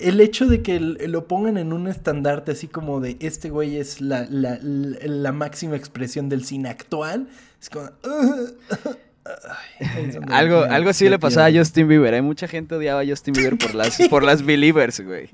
[0.00, 4.00] el hecho de que lo pongan en un estandarte así como de este güey es
[4.00, 7.28] la, máxima expresión del cine actual,
[7.60, 7.90] es como...
[10.30, 12.14] algo, algo así le pasaba a Justin Bieber.
[12.14, 15.28] Hay mucha gente odiaba a Justin Bieber por las, por las Believers, güey.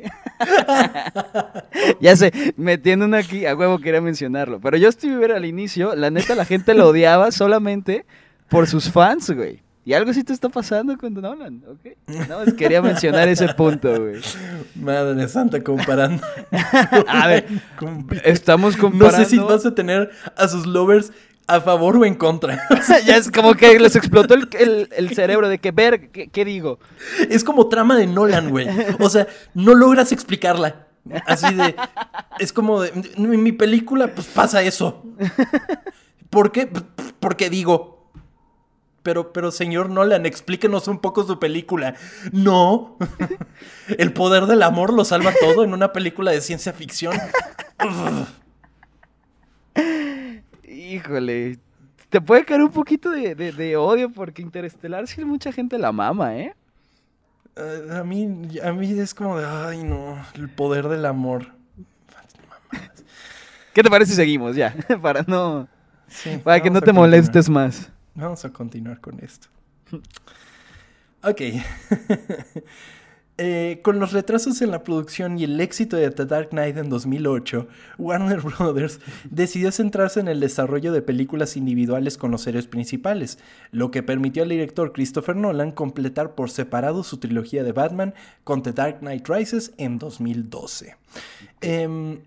[2.00, 4.60] ya sé, metiendo aquí, a huevo quería mencionarlo.
[4.60, 8.04] Pero Justin Bieber al inicio, la neta, la gente lo odiaba solamente
[8.48, 9.62] por sus fans, güey.
[9.88, 11.96] Y algo sí te está pasando con Nolan, ¿ok?
[12.28, 14.20] No, quería mencionar ese punto, güey.
[14.74, 16.22] Madre santa, comparando.
[17.08, 17.46] a ver,
[18.22, 19.18] estamos comparando.
[19.18, 21.10] No sé si vas a tener a sus lovers
[21.46, 22.62] a favor o en contra.
[23.06, 26.78] ya es como que les explotó el, cerebro de que ver, ¿qué, digo?
[27.30, 28.68] Es como trama de Nolan, güey.
[29.00, 30.86] O sea, no logras explicarla.
[31.24, 31.74] Así de.
[32.38, 32.92] Es como de.
[33.16, 35.02] En mi película, pues pasa eso.
[36.28, 36.68] ¿Por qué?
[37.20, 37.97] Porque digo,
[39.08, 41.94] pero, pero señor Nolan, explíquenos un poco su película.
[42.30, 42.98] No.
[43.96, 47.16] El poder del amor lo salva todo en una película de ciencia ficción.
[50.62, 51.58] Híjole.
[52.10, 56.54] Te puede caer un poquito de, odio porque Interestelar sí mucha gente la mama, ¿eh?
[57.56, 61.46] eh a, mí, a mí es como de, ay no, el poder del amor.
[63.72, 64.76] ¿Qué te parece si seguimos ya?
[65.00, 65.66] para no...
[66.44, 67.90] para que no te molestes más.
[68.18, 69.48] Vamos a continuar con esto.
[71.22, 71.40] Ok.
[73.40, 76.88] Eh, con los retrasos en la producción y el éxito de The Dark Knight en
[76.88, 78.98] 2008, Warner Bros.
[79.30, 83.38] decidió centrarse en el desarrollo de películas individuales con los héroes principales,
[83.70, 88.12] lo que permitió al director Christopher Nolan completar por separado su trilogía de Batman
[88.42, 90.96] con The Dark Knight Rises en 2012.
[91.60, 92.18] Em,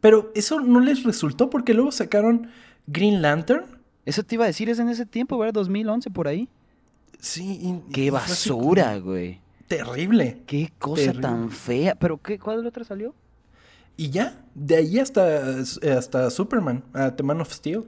[0.00, 2.50] pero eso no les resultó porque luego sacaron
[2.86, 3.77] Green Lantern
[4.08, 5.52] eso te iba a decir, es en ese tiempo, ¿verdad?
[5.54, 6.48] 2011 por ahí.
[7.20, 7.82] Sí.
[7.92, 9.40] Qué basura, güey.
[9.66, 10.42] Terrible.
[10.46, 11.94] Qué cosa tan fea.
[11.94, 13.14] ¿Pero qué, cuál otra salió?
[13.98, 15.58] Y ya, de ahí hasta,
[15.94, 17.84] hasta Superman, a The Man of Steel.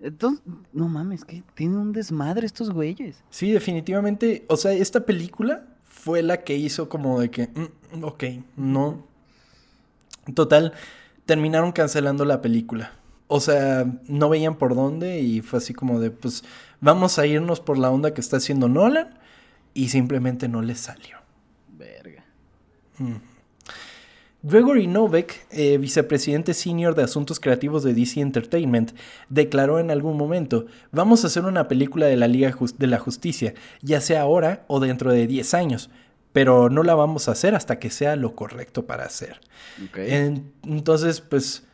[0.00, 0.42] Entonces,
[0.72, 3.22] no mames, que tienen un desmadre estos güeyes.
[3.30, 4.44] Sí, definitivamente.
[4.48, 8.24] O sea, esta película fue la que hizo como de que, mm, ok,
[8.56, 9.06] no.
[10.34, 10.72] Total,
[11.24, 12.92] terminaron cancelando la película.
[13.28, 16.44] O sea, no veían por dónde y fue así como de, pues,
[16.80, 19.18] vamos a irnos por la onda que está haciendo Nolan
[19.74, 21.18] y simplemente no les salió.
[21.76, 22.24] Verga.
[22.98, 23.16] Mm.
[24.42, 28.92] Gregory Novak, eh, vicepresidente senior de asuntos creativos de DC Entertainment,
[29.28, 33.54] declaró en algún momento, vamos a hacer una película de la Liga de la Justicia,
[33.82, 35.90] ya sea ahora o dentro de 10 años,
[36.32, 39.40] pero no la vamos a hacer hasta que sea lo correcto para hacer.
[40.62, 41.64] entonces, pues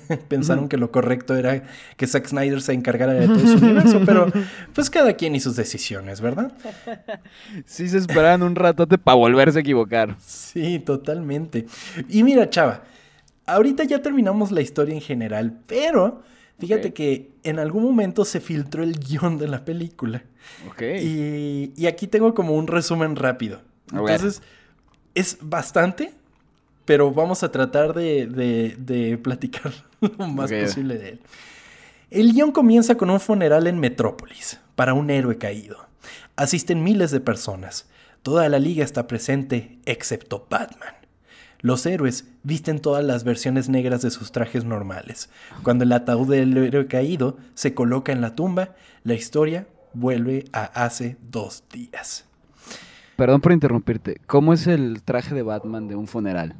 [0.28, 1.64] pensaron que lo correcto era
[1.96, 4.26] que Zack Snyder se encargara de todo su universo, pero
[4.74, 6.52] pues cada quien y sus decisiones, ¿verdad?
[7.66, 10.16] Sí se esperaban un ratote para volverse a equivocar.
[10.18, 11.66] Sí, totalmente.
[12.08, 12.82] Y mira, chava,
[13.46, 16.22] ahorita ya terminamos la historia en general, pero
[16.58, 20.24] fíjate que en algún momento se filtró el guion de la película.
[20.70, 20.82] Ok.
[21.00, 23.60] Y, aquí tengo como un resumen rápido.
[23.92, 24.42] Entonces,
[25.14, 26.14] es bastante,
[26.84, 31.20] pero vamos a tratar de, platicar lo más posible de él.
[32.10, 35.86] El guion comienza con un funeral en Metrópolis para un héroe caído.
[36.36, 37.88] Asisten miles de personas.
[38.22, 40.94] Toda la liga está presente, excepto Batman.
[41.60, 45.30] Los héroes visten todas las versiones negras de sus trajes normales.
[45.62, 48.74] Cuando el ataúd del héroe caído se coloca en la tumba,
[49.04, 52.26] la historia vuelve a hace dos días.
[53.16, 54.20] Perdón por interrumpirte.
[54.26, 56.56] ¿Cómo es el traje de Batman de un funeral?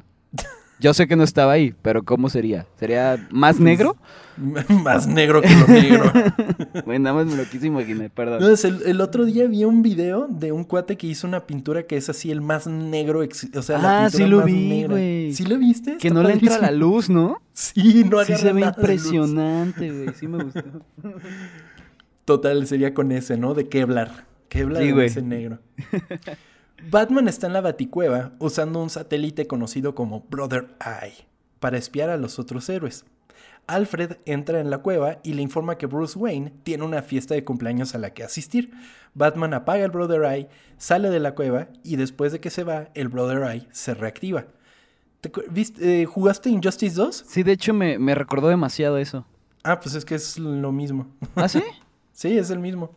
[0.83, 2.65] Yo sé que no estaba ahí, pero ¿cómo sería?
[2.77, 3.95] ¿Sería más negro?
[4.83, 6.11] más negro que lo negro.
[6.85, 8.43] bueno, nada más me lo quise imaginar, perdón.
[8.85, 12.09] el, otro día vi un video de un cuate que hizo una pintura que es
[12.09, 15.33] así el más negro, o sea, la ah, sí lo vi, güey.
[15.33, 15.97] ¿Sí lo viste?
[15.97, 17.41] Que no le entra la luz, ¿no?
[17.53, 20.09] Sí, no Sí se ve impresionante, güey.
[20.15, 20.63] Sí me gustó.
[22.25, 23.53] Total, sería con ese, ¿no?
[23.53, 24.25] De Kevlar.
[24.49, 25.59] Kevlar sí, ese negro.
[26.89, 31.27] Batman está en la Baticueva usando un satélite conocido como Brother Eye
[31.59, 33.05] para espiar a los otros héroes.
[33.67, 37.45] Alfred entra en la cueva y le informa que Bruce Wayne tiene una fiesta de
[37.45, 38.71] cumpleaños a la que asistir.
[39.13, 42.89] Batman apaga el Brother Eye, sale de la cueva y después de que se va,
[42.93, 44.47] el Brother Eye se reactiva.
[45.79, 47.23] Eh, ¿Jugaste Injustice 2?
[47.25, 49.25] Sí, de hecho me, me recordó demasiado eso.
[49.63, 51.07] Ah, pues es que es lo mismo.
[51.35, 51.63] ¿Ah, sí?
[52.13, 52.91] Sí, es el mismo.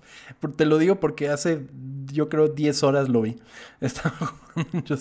[0.56, 1.66] Te lo digo porque hace,
[2.12, 3.36] yo creo, 10 horas lo vi.
[3.80, 4.14] Estaba
[4.54, 4.94] jugando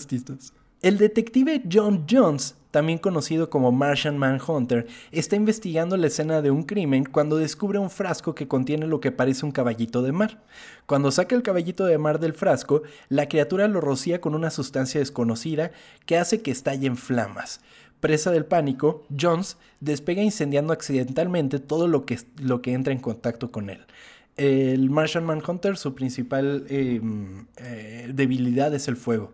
[0.80, 6.62] El detective John Jones, también conocido como Martian Manhunter, está investigando la escena de un
[6.62, 10.42] crimen cuando descubre un frasco que contiene lo que parece un caballito de mar.
[10.86, 14.98] Cuando saca el caballito de mar del frasco, la criatura lo rocía con una sustancia
[15.00, 15.72] desconocida
[16.06, 17.60] que hace que estalle en flamas.
[18.00, 23.50] Presa del pánico, Jones despega incendiando accidentalmente todo lo que, lo que entra en contacto
[23.50, 23.84] con él.
[24.36, 29.32] El Martian Manhunter, su principal em, eh, debilidad es el fuego.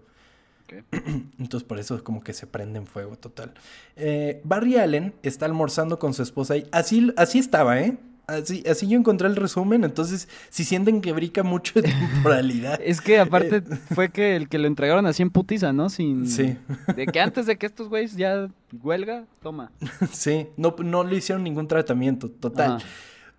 [1.38, 3.52] Entonces por eso es como que se prende en fuego total.
[3.96, 7.98] Eh, Barry Allen está almorzando con su esposa y así, así estaba, ¿eh?
[8.32, 12.80] Así, así yo encontré el resumen, entonces si sienten que brica mucho de temporalidad.
[12.84, 13.62] es que aparte eh,
[13.94, 15.88] fue que el que lo entregaron así en putiza, ¿no?
[15.90, 16.56] Sin, sí.
[16.96, 18.48] De que antes de que estos güeyes ya
[18.82, 19.70] huelga, toma.
[20.12, 22.82] sí, no, no le hicieron ningún tratamiento, total.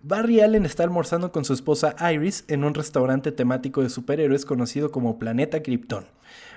[0.06, 4.90] Barry Allen está almorzando con su esposa Iris en un restaurante temático de superhéroes conocido
[4.90, 6.04] como Planeta Krypton.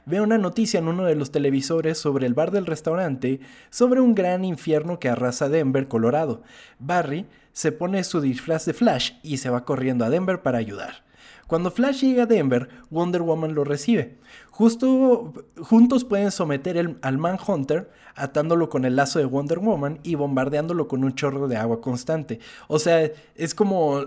[0.05, 4.15] Ve una noticia en uno de los televisores sobre el bar del restaurante sobre un
[4.15, 6.43] gran infierno que arrasa Denver, Colorado.
[6.79, 7.25] Barry
[7.57, 11.03] se pone su disfraz de Flash y se va corriendo a Denver para ayudar.
[11.47, 14.19] Cuando Flash llega a Denver, Wonder Woman lo recibe.
[14.51, 15.33] Justo,
[15.63, 21.03] juntos pueden someter al Manhunter atándolo con el lazo de Wonder Woman y bombardeándolo con
[21.03, 22.39] un chorro de agua constante.
[22.67, 24.05] O sea, es como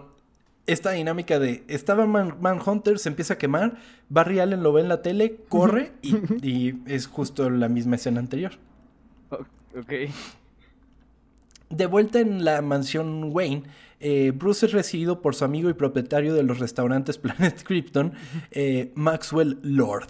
[0.69, 3.79] esta dinámica de estaba Manhunter, se empieza a quemar,
[4.09, 6.15] Barry Allen lo ve en la tele, corre y,
[6.49, 8.53] y es justo la misma escena anterior.
[9.77, 9.93] Ok.
[11.71, 13.63] De vuelta en la mansión Wayne,
[14.01, 18.13] eh, Bruce es recibido por su amigo y propietario de los restaurantes Planet Krypton,
[18.51, 20.09] eh, Maxwell Lord.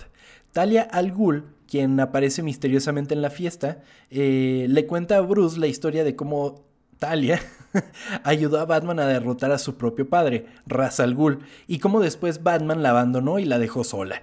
[0.52, 5.66] Talia Al Ghul, quien aparece misteriosamente en la fiesta, eh, le cuenta a Bruce la
[5.66, 6.64] historia de cómo
[6.98, 7.40] Talia
[8.24, 12.42] ayudó a Batman a derrotar a su propio padre, Ra's al Ghul, y cómo después
[12.42, 14.22] Batman la abandonó y la dejó sola.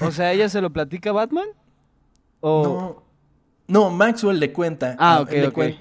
[0.00, 1.48] o sea, ¿ella se lo platica a Batman?
[2.40, 2.62] ¿O...
[2.62, 3.09] No,
[3.70, 4.96] no, Maxwell le cuenta.
[4.98, 5.32] Ah, ok,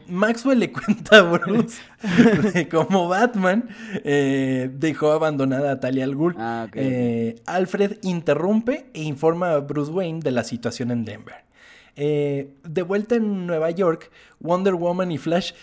[0.07, 1.81] Maxwell le cuenta a Bruce
[2.71, 3.67] como Batman
[4.03, 6.35] eh, dejó abandonada a Talia al Ghul.
[6.37, 11.45] Ah, eh, Alfred interrumpe e informa a Bruce Wayne de la situación en Denver.
[11.95, 15.53] Eh, de vuelta en Nueva York, Wonder Woman y Flash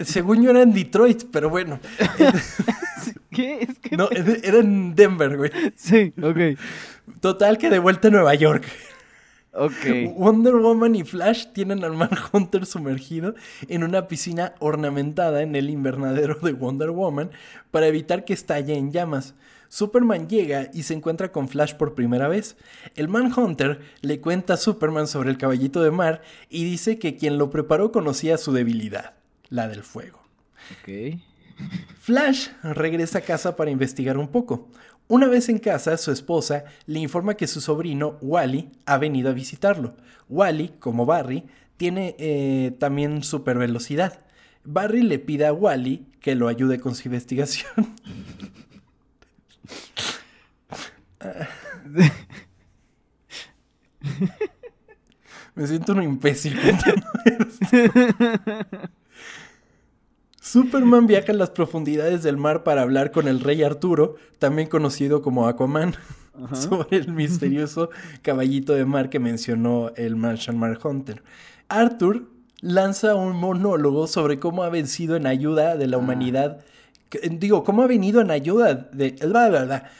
[0.00, 1.80] según yo era en Detroit, pero bueno.
[3.30, 3.60] ¿Qué?
[3.62, 5.50] Es que no, era en Denver, güey.
[5.74, 6.58] Sí, ok.
[7.20, 8.66] Total que de vuelta a Nueva York.
[10.16, 13.34] Wonder Woman y Flash tienen al Manhunter sumergido
[13.68, 17.30] en una piscina ornamentada en el invernadero de Wonder Woman
[17.70, 19.34] para evitar que estalle en llamas.
[19.68, 22.56] Superman llega y se encuentra con Flash por primera vez.
[22.94, 27.38] El Manhunter le cuenta a Superman sobre el caballito de mar y dice que quien
[27.38, 29.14] lo preparó conocía su debilidad,
[29.48, 30.20] la del fuego.
[32.00, 34.68] Flash regresa a casa para investigar un poco.
[35.08, 39.32] Una vez en casa, su esposa le informa que su sobrino, Wally, ha venido a
[39.32, 39.94] visitarlo.
[40.28, 41.44] Wally, como Barry,
[41.76, 44.18] tiene eh, también super velocidad.
[44.64, 47.70] Barry le pide a Wally que lo ayude con su investigación.
[55.54, 56.58] Me siento un imbécil.
[60.50, 65.20] Superman viaja a las profundidades del mar para hablar con el rey Arturo, también conocido
[65.20, 65.94] como Aquaman,
[66.52, 67.90] sobre el misterioso
[68.22, 71.24] caballito de mar que mencionó el Martian Manhunter.
[71.68, 72.28] Arthur
[72.60, 76.58] lanza un monólogo sobre cómo ha vencido en ayuda de la humanidad.
[77.08, 79.16] que- Digo, cómo ha venido en ayuda de.
[79.26, 79.90] bla, bla, bla.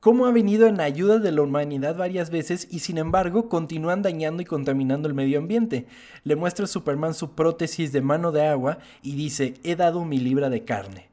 [0.00, 4.42] Cómo ha venido en ayuda de la humanidad varias veces y sin embargo continúan dañando
[4.42, 5.86] y contaminando el medio ambiente.
[6.22, 10.18] Le muestra a Superman su prótesis de mano de agua y dice, he dado mi
[10.18, 11.08] libra de carne.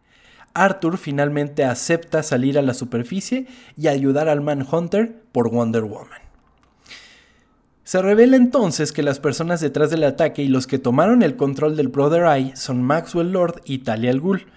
[0.54, 6.22] Arthur finalmente acepta salir a la superficie y ayudar al Manhunter por Wonder Woman.
[7.84, 11.76] Se revela entonces que las personas detrás del ataque y los que tomaron el control
[11.76, 14.48] del Brother Eye son Maxwell Lord y Talia al Ghul.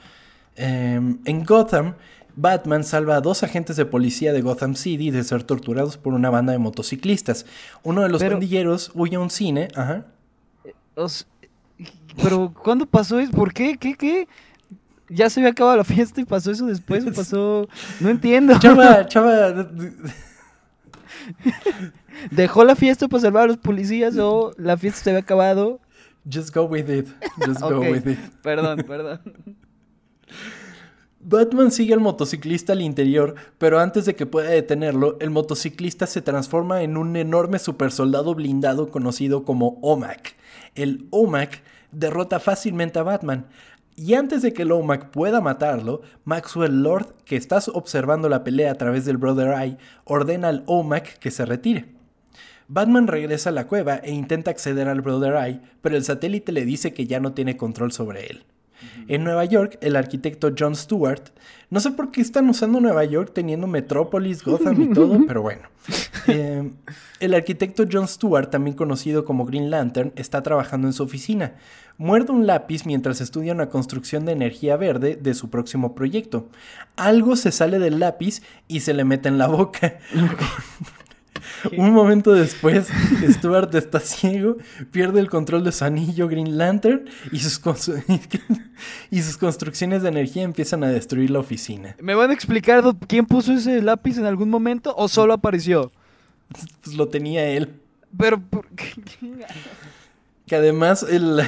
[0.57, 1.95] Em, en Gotham,
[2.41, 6.31] Batman salva a dos agentes de policía de Gotham City de ser torturados por una
[6.31, 7.47] banda de motociclistas.
[7.83, 10.07] Uno de los Pero- pandilleros huye a un cine, ajá.
[10.97, 11.25] S-
[12.23, 13.33] Pero, ¿cuándo pasó eso?
[13.33, 13.77] ¿Por qué?
[13.77, 13.97] ¿Qué?
[13.97, 14.29] ¿Qué?
[15.09, 17.05] Ya se había acabado la fiesta y pasó eso después.
[17.07, 17.69] o Pasó.
[18.01, 18.59] No entiendo.
[18.61, 19.67] Chava, chava,
[22.31, 25.81] ¿Dejó la fiesta para salvar a los policías o la fiesta se había acabado?
[26.31, 27.09] just go with it,
[27.47, 28.19] just go with it.
[28.43, 29.21] Perdón, perdón.
[31.21, 36.23] Batman sigue al motociclista al interior, pero antes de que pueda detenerlo, el motociclista se
[36.23, 40.37] transforma en un enorme supersoldado blindado conocido como OMAC.
[40.77, 41.61] El OMAC
[41.91, 43.47] derrota fácilmente a Batman.
[43.97, 48.71] Y antes de que el OMAC pueda matarlo, Maxwell Lord, que está observando la pelea
[48.71, 51.87] a través del Brother Eye, ordena al OMAC que se retire.
[52.69, 56.65] Batman regresa a la cueva e intenta acceder al Brother Eye, pero el satélite le
[56.65, 58.45] dice que ya no tiene control sobre él.
[59.09, 61.23] En Nueva York, el arquitecto John Stewart,
[61.71, 65.69] no sé por qué están usando Nueva York teniendo Metrópolis, Gotham y todo, pero bueno.
[66.27, 66.71] Eh,
[67.21, 71.55] el arquitecto John Stewart, también conocido como Green Lantern, está trabajando en su oficina.
[71.99, 76.49] Muerde un lápiz mientras estudia una construcción de energía verde de su próximo proyecto.
[76.97, 79.99] Algo se sale del lápiz y se le mete en la boca.
[81.77, 82.89] Un momento después,
[83.31, 84.57] Stuart está ciego,
[84.91, 88.03] pierde el control de su anillo Green Lantern y sus, constru-
[89.11, 91.97] y sus construcciones de energía empiezan a destruir la oficina.
[92.01, 95.91] ¿Me van a explicar quién puso ese lápiz en algún momento o solo apareció?
[96.83, 97.81] Pues lo tenía él.
[98.17, 98.95] Pero, ¿por qué?
[100.49, 101.43] Que además, el-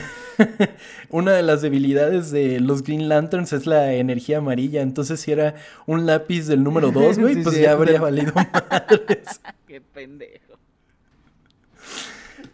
[1.11, 4.83] una de las debilidades de los Green Lanterns es la energía amarilla.
[4.83, 5.55] Entonces, si era
[5.87, 7.63] un lápiz del número 2, güey, Sí, pues sí.
[7.63, 8.33] ya habría valido
[8.71, 9.41] madres.
[9.67, 10.41] Qué pendejo.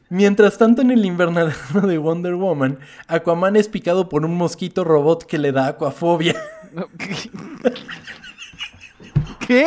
[0.09, 2.79] Mientras tanto, en el invernadero de Wonder Woman,
[3.09, 6.37] Aquaman es picado por un mosquito robot que le da aquafobia.
[6.73, 6.87] No,
[9.49, 9.67] ¿qué?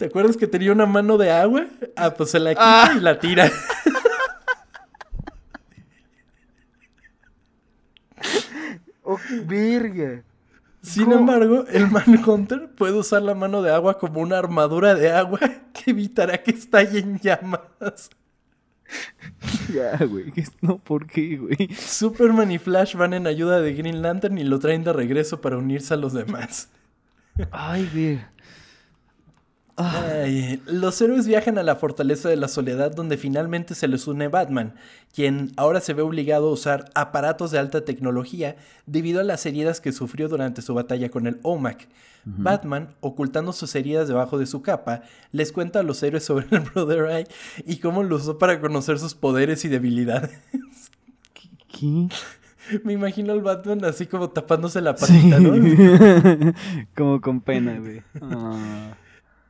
[0.00, 1.66] ¿Te acuerdas que tenía una mano de agua?
[1.94, 2.94] Ah, pues se la quita Ah.
[2.96, 3.50] y la tira.
[9.02, 10.22] Oh, virga.
[10.82, 11.16] Sin ¿Cómo?
[11.18, 15.38] embargo, el Manhunter puede usar la mano de agua como una armadura de agua
[15.74, 17.60] que evitará que estalle en llamas.
[19.72, 20.32] Ya, güey.
[20.62, 21.68] No, ¿por qué, güey?
[21.76, 25.58] Superman y Flash van en ayuda de Green Lantern y lo traen de regreso para
[25.58, 26.70] unirse a los demás.
[27.50, 28.32] Ay, virga.
[29.82, 34.06] Ah, Ay, los héroes viajan a la fortaleza de la soledad donde finalmente se les
[34.06, 34.74] une Batman,
[35.14, 38.56] quien ahora se ve obligado a usar aparatos de alta tecnología
[38.86, 41.88] debido a las heridas que sufrió durante su batalla con el OMAC.
[42.26, 45.02] Batman, ocultando sus heridas debajo de su capa,
[45.32, 47.26] les cuenta a los héroes sobre el Brother Eye
[47.66, 50.38] y cómo lo usó para conocer sus poderes y debilidades.
[51.72, 52.08] ¿Qué?
[52.84, 55.54] Me imagino al Batman así como tapándose la patita, ¿no?
[56.94, 58.02] Como con pena, güey.
[58.20, 58.92] Ah.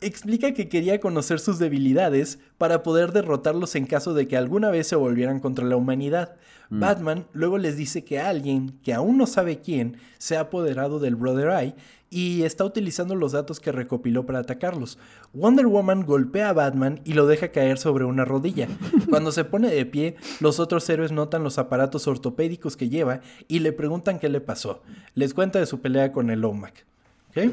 [0.00, 4.86] Explica que quería conocer sus debilidades para poder derrotarlos en caso de que alguna vez
[4.86, 6.36] se volvieran contra la humanidad.
[6.70, 6.80] Mm.
[6.80, 11.16] Batman luego les dice que alguien, que aún no sabe quién, se ha apoderado del
[11.16, 11.74] Brother Eye
[12.10, 14.98] y está utilizando los datos que recopiló para atacarlos.
[15.32, 18.68] Wonder Woman golpea a Batman y lo deja caer sobre una rodilla.
[19.10, 23.60] Cuando se pone de pie, los otros héroes notan los aparatos ortopédicos que lleva y
[23.60, 24.82] le preguntan qué le pasó.
[25.14, 26.84] Les cuenta de su pelea con el OMAC.
[27.30, 27.52] ¿Ok?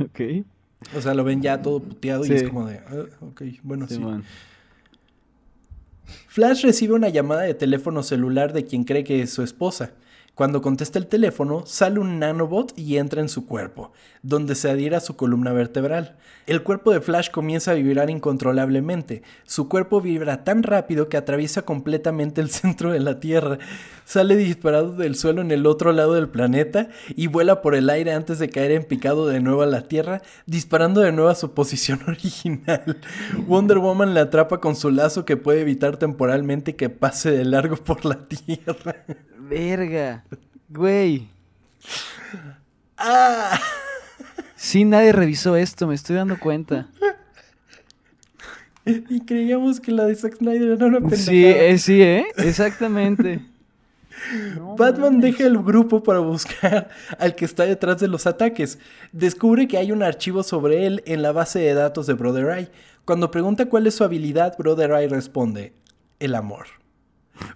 [0.00, 0.20] Ok.
[0.96, 3.94] O sea, lo ven ya todo puteado y es como de, "Ah, ok, bueno, sí.
[6.28, 9.92] Flash recibe una llamada de teléfono celular de quien cree que es su esposa.
[10.42, 14.96] Cuando contesta el teléfono, sale un nanobot y entra en su cuerpo, donde se adhiere
[14.96, 16.16] a su columna vertebral.
[16.48, 19.22] El cuerpo de Flash comienza a vibrar incontrolablemente.
[19.44, 23.58] Su cuerpo vibra tan rápido que atraviesa completamente el centro de la Tierra.
[24.04, 28.12] Sale disparado del suelo en el otro lado del planeta y vuela por el aire
[28.12, 31.54] antes de caer en picado de nuevo a la Tierra, disparando de nuevo a su
[31.54, 32.98] posición original.
[33.46, 37.76] Wonder Woman le atrapa con su lazo que puede evitar temporalmente que pase de largo
[37.76, 39.04] por la Tierra.
[39.52, 40.24] Verga.
[40.68, 41.28] Güey.
[42.96, 43.58] ¡Ah!
[44.56, 46.88] Sí, nadie revisó esto, me estoy dando cuenta.
[48.84, 51.24] Y creíamos que la de Zack Snyder era una pendejada.
[51.24, 52.26] Sí, eh, sí, ¿eh?
[52.36, 53.40] Exactamente.
[54.56, 55.22] No Batman mames.
[55.22, 58.78] deja el grupo para buscar al que está detrás de los ataques.
[59.10, 62.68] Descubre que hay un archivo sobre él en la base de datos de Brother Eye.
[63.04, 65.72] Cuando pregunta cuál es su habilidad, Brother Eye responde,
[66.20, 66.66] el amor.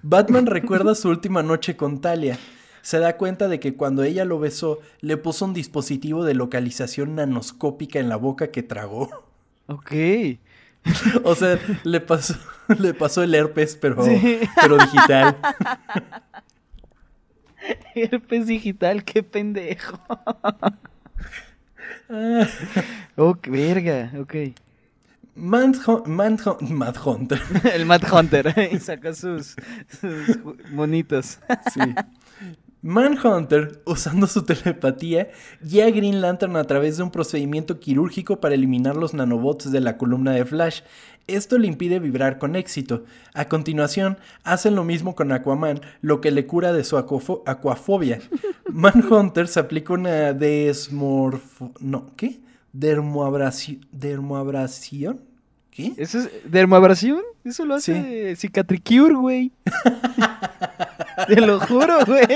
[0.03, 2.39] Batman recuerda su última noche con Talia.
[2.83, 7.17] Se da cuenta de que cuando ella lo besó, le puso un dispositivo de localización
[7.17, 9.11] nanoscópica en la boca que tragó.
[9.69, 9.93] Ok.
[11.25, 12.35] O sea, le pasó,
[12.79, 14.39] le pasó el herpes, pero, Sí.
[14.61, 15.37] pero digital.
[17.97, 19.99] Herpes digital, qué pendejo.
[22.09, 22.47] Ah.
[23.17, 24.35] Ok, verga, ok.
[25.37, 27.41] Manhunt, Manhunt, Manhunter.
[27.75, 29.55] El Mad Hunter y saca sus,
[30.01, 30.39] sus
[30.73, 31.39] monitos.
[31.73, 31.81] Sí.
[32.81, 35.29] Manhunter, usando su telepatía,
[35.61, 39.81] guía a Green Lantern a través de un procedimiento quirúrgico para eliminar los nanobots de
[39.81, 40.83] la columna de Flash.
[41.27, 43.05] Esto le impide vibrar con éxito.
[43.35, 48.21] A continuación, hacen lo mismo con Aquaman, lo que le cura de su aquafobia.
[48.71, 51.73] Manhunter se aplica una desmorfo...
[51.81, 52.41] No, ¿qué?
[52.79, 55.21] Dermoabrasi- Dermoabrasión.
[55.71, 55.93] ¿Qué?
[55.97, 57.21] ¿Eso es dermoabrasión?
[57.45, 59.53] Eso lo hace Cicatricure, güey.
[61.29, 62.27] Te lo juro, güey.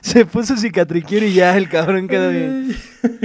[0.00, 2.74] Se puso Cicatricure y ya el cabrón quedó bien.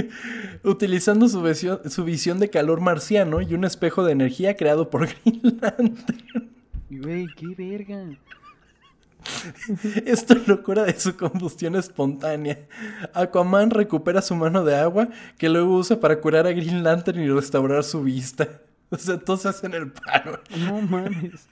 [0.64, 5.06] Utilizando su visión, su visión de calor marciano y un espejo de energía creado por
[5.24, 6.50] Green Lantern.
[6.90, 8.06] Güey, qué verga.
[10.06, 12.66] Esto lo cura de su combustión espontánea.
[13.12, 15.08] Aquaman recupera su mano de agua
[15.38, 18.48] que luego usa para curar a Green Lantern y restaurar su vista.
[18.90, 20.40] O sea, todos hacen el paro.
[20.56, 21.48] No mames.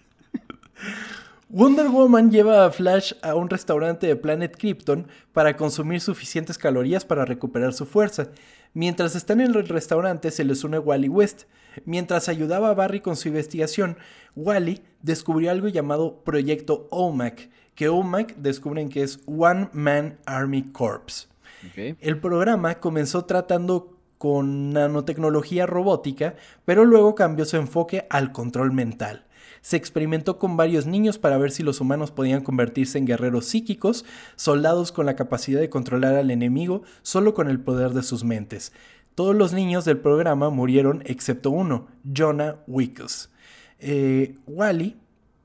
[1.48, 7.04] Wonder Woman lleva a Flash a un restaurante de Planet Krypton para consumir suficientes calorías
[7.04, 8.28] para recuperar su fuerza.
[8.74, 11.42] Mientras están en el restaurante se les une Wally West.
[11.84, 13.98] Mientras ayudaba a Barry con su investigación,
[14.34, 21.28] Wally descubrió algo llamado Proyecto OMAC, que OMAC descubren que es One Man Army Corps.
[21.76, 29.26] El programa comenzó tratando con nanotecnología robótica, pero luego cambió su enfoque al control mental.
[29.62, 34.04] Se experimentó con varios niños para ver si los humanos podían convertirse en guerreros psíquicos,
[34.34, 38.72] soldados con la capacidad de controlar al enemigo solo con el poder de sus mentes.
[39.14, 43.30] Todos los niños del programa murieron excepto uno, Jonah Wickes.
[43.78, 44.96] Eh, Wally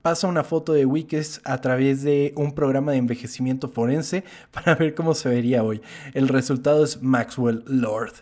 [0.01, 4.95] pasa una foto de Wickes a través de un programa de envejecimiento forense para ver
[4.95, 5.81] cómo se vería hoy.
[6.13, 8.13] El resultado es Maxwell Lord.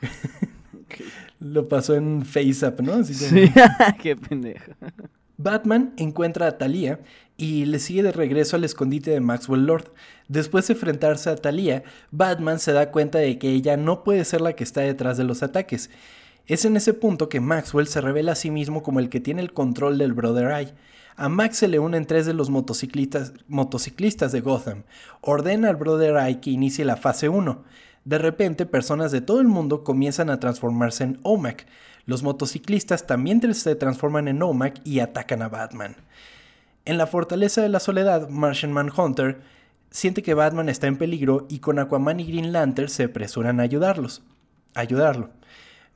[1.40, 2.94] Lo pasó en FaceApp, ¿no?
[2.94, 3.50] Así Sí,
[4.02, 4.72] qué pendejo.
[5.38, 7.00] Batman encuentra a Thalia
[7.38, 9.92] y le sigue de regreso al escondite de Maxwell Lord.
[10.28, 14.42] Después de enfrentarse a Thalia, Batman se da cuenta de que ella no puede ser
[14.42, 15.88] la que está detrás de los ataques.
[16.46, 19.40] Es en ese punto que Maxwell se revela a sí mismo como el que tiene
[19.40, 20.74] el control del Brother Eye.
[21.16, 23.32] A Max se le unen tres de los motociclistas,
[24.32, 24.84] de Gotham.
[25.20, 27.62] Ordena al Brother Eye que inicie la fase 1.
[28.04, 31.66] De repente, personas de todo el mundo comienzan a transformarse en OMAC.
[32.06, 35.96] Los motociclistas también se transforman en OMAC y atacan a Batman.
[36.84, 39.40] En la Fortaleza de la Soledad, Martian Manhunter
[39.90, 43.64] siente que Batman está en peligro y con Aquaman y Green Lantern se apresuran a
[43.64, 44.22] ayudarlos.
[44.74, 45.30] ayudarlo.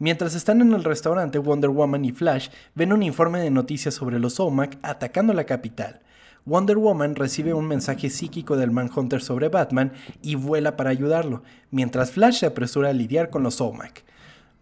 [0.01, 4.19] Mientras están en el restaurante, Wonder Woman y Flash ven un informe de noticias sobre
[4.19, 6.01] los OMAC atacando la capital.
[6.45, 12.11] Wonder Woman recibe un mensaje psíquico del Manhunter sobre Batman y vuela para ayudarlo, mientras
[12.11, 14.05] Flash se apresura a lidiar con los OMAC.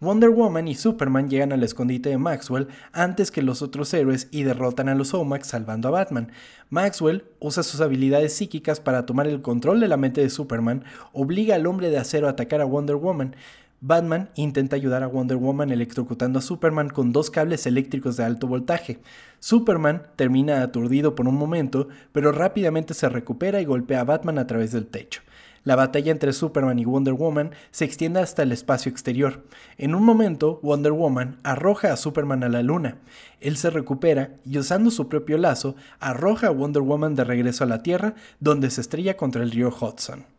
[0.03, 4.43] Wonder Woman y Superman llegan al escondite de Maxwell antes que los otros héroes y
[4.43, 6.31] derrotan a los OMAC salvando a Batman.
[6.69, 11.55] Maxwell usa sus habilidades psíquicas para tomar el control de la mente de Superman, obliga
[11.55, 13.35] al hombre de acero a atacar a Wonder Woman.
[13.85, 18.47] Batman intenta ayudar a Wonder Woman electrocutando a Superman con dos cables eléctricos de alto
[18.47, 19.01] voltaje.
[19.41, 24.47] Superman termina aturdido por un momento, pero rápidamente se recupera y golpea a Batman a
[24.47, 25.21] través del techo.
[25.65, 29.43] La batalla entre Superman y Wonder Woman se extiende hasta el espacio exterior.
[29.77, 32.99] En un momento, Wonder Woman arroja a Superman a la luna.
[33.41, 37.67] Él se recupera y usando su propio lazo, arroja a Wonder Woman de regreso a
[37.67, 40.32] la Tierra, donde se estrella contra el río Hudson.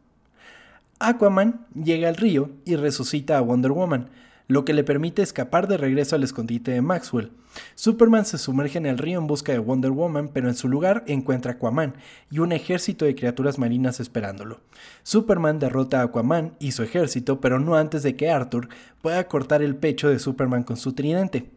[1.01, 4.11] Aquaman llega al río y resucita a Wonder Woman,
[4.47, 7.33] lo que le permite escapar de regreso al escondite de Maxwell.
[7.75, 11.05] Superman se sumerge en el río en busca de Wonder Woman, pero en su lugar
[11.07, 11.95] encuentra a Aquaman
[12.31, 14.61] y un ejército de criaturas marinas esperándolo.
[15.03, 18.69] Superman derrota a Aquaman y su ejército, pero no antes de que Arthur
[19.01, 21.51] pueda cortar el pecho de Superman con su tridente.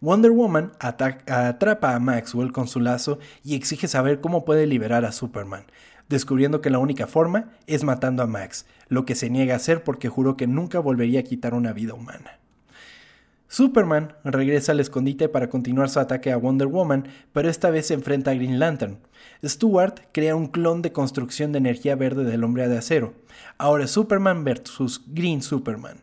[0.00, 5.12] Wonder Woman atrapa a Maxwell con su lazo y exige saber cómo puede liberar a
[5.12, 5.64] Superman
[6.08, 9.84] descubriendo que la única forma es matando a Max, lo que se niega a hacer
[9.84, 12.38] porque juró que nunca volvería a quitar una vida humana.
[13.52, 17.92] Superman regresa al escondite para continuar su ataque a Wonder Woman, pero esta vez se
[17.92, 18.96] enfrenta a Green Lantern.
[19.44, 23.12] Stewart crea un clon de construcción de energía verde del hombre de acero.
[23.58, 25.98] Ahora Superman versus Green Superman.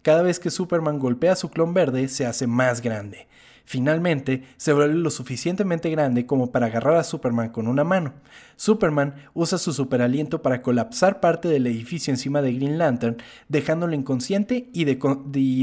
[0.00, 3.26] Cada vez que Superman golpea su clon verde se hace más grande.
[3.66, 8.12] Finalmente, se vuelve lo suficientemente grande como para agarrar a Superman con una mano.
[8.56, 13.16] Superman usa su superaliento para colapsar parte del edificio encima de Green Lantern,
[13.48, 14.84] dejándolo inconsciente y,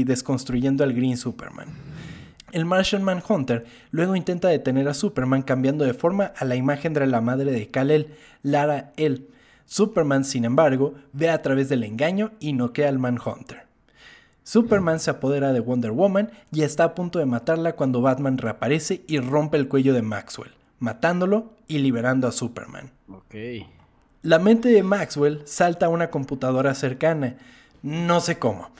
[0.04, 1.68] desconstruyendo al Green Superman.
[2.50, 7.06] El Martian Manhunter luego intenta detener a Superman cambiando de forma a la imagen de
[7.06, 8.08] la madre de Kal-El,
[8.42, 9.28] Lara El.
[9.64, 13.71] Superman, sin embargo, ve a través del engaño y noquea al Manhunter.
[14.44, 19.04] Superman se apodera de Wonder Woman y está a punto de matarla cuando Batman reaparece
[19.06, 22.90] y rompe el cuello de Maxwell, matándolo y liberando a Superman.
[24.22, 27.36] La mente de Maxwell salta a una computadora cercana,
[27.82, 28.70] no sé cómo,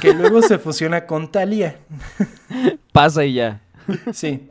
[0.00, 1.78] que luego se fusiona con Talia.
[2.92, 3.62] Pasa y ya.
[4.12, 4.48] Sí.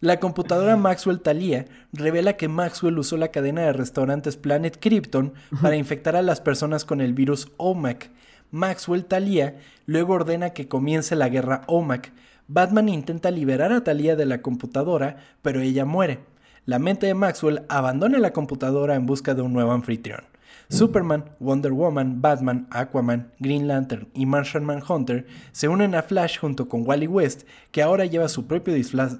[0.00, 5.76] La computadora Maxwell Talia revela que Maxwell usó la cadena de restaurantes Planet Krypton para
[5.76, 8.10] infectar a las personas con el virus OMAC
[8.52, 12.12] Maxwell Talia luego ordena que comience la guerra OMAC.
[12.46, 16.20] Batman intenta liberar a Talia de la computadora, pero ella muere.
[16.66, 20.20] La mente de Maxwell abandona la computadora en busca de un nuevo anfitrión.
[20.68, 26.68] Superman, Wonder Woman, Batman, Aquaman, Green Lantern y Martian Manhunter se unen a Flash junto
[26.68, 29.12] con Wally West, que ahora lleva su propio disflash.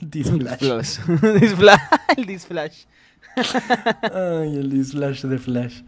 [0.00, 0.98] disflash.
[2.16, 2.84] el disflash.
[4.12, 5.82] Ay, el disflash de Flash.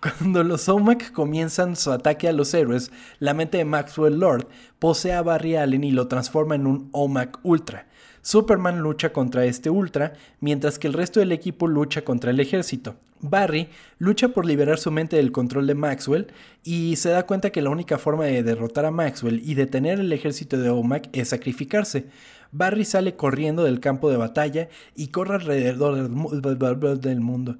[0.00, 4.48] Cuando los OMAC comienzan su ataque a los héroes, la mente de Maxwell Lord
[4.78, 7.86] posee a Barry Allen y lo transforma en un OMAC Ultra.
[8.22, 12.96] Superman lucha contra este Ultra, mientras que el resto del equipo lucha contra el ejército.
[13.20, 16.28] Barry lucha por liberar su mente del control de Maxwell
[16.64, 20.12] y se da cuenta que la única forma de derrotar a Maxwell y detener el
[20.14, 22.06] ejército de OMAC es sacrificarse.
[22.52, 27.58] Barry sale corriendo del campo de batalla y corre alrededor del mundo.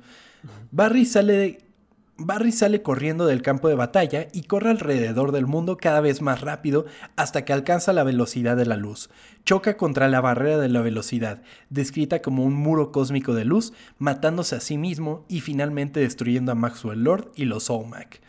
[0.71, 1.70] Barry sale de
[2.23, 6.43] Barry sale corriendo del campo de batalla y corre alrededor del mundo cada vez más
[6.43, 6.85] rápido
[7.17, 9.09] hasta que alcanza la velocidad de la luz.
[9.47, 11.41] Choca contra la barrera de la velocidad,
[11.71, 16.57] descrita como un muro cósmico de luz, matándose a sí mismo y finalmente destruyendo a
[16.57, 18.21] Maxwell Lord y los OMAC.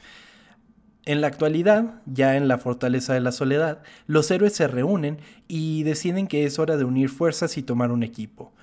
[1.04, 5.18] En la actualidad, ya en la Fortaleza de la Soledad, los héroes se reúnen
[5.50, 8.54] y deciden que es hora de unir fuerzas y tomar un equipo.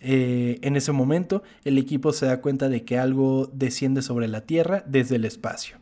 [0.00, 4.42] Eh, en ese momento, el equipo se da cuenta de que algo desciende sobre la
[4.42, 5.76] Tierra desde el espacio.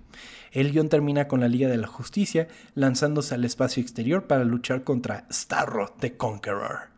[0.52, 4.84] El guion termina con la Liga de la Justicia lanzándose al espacio exterior para luchar
[4.84, 6.88] contra Starro the Conqueror.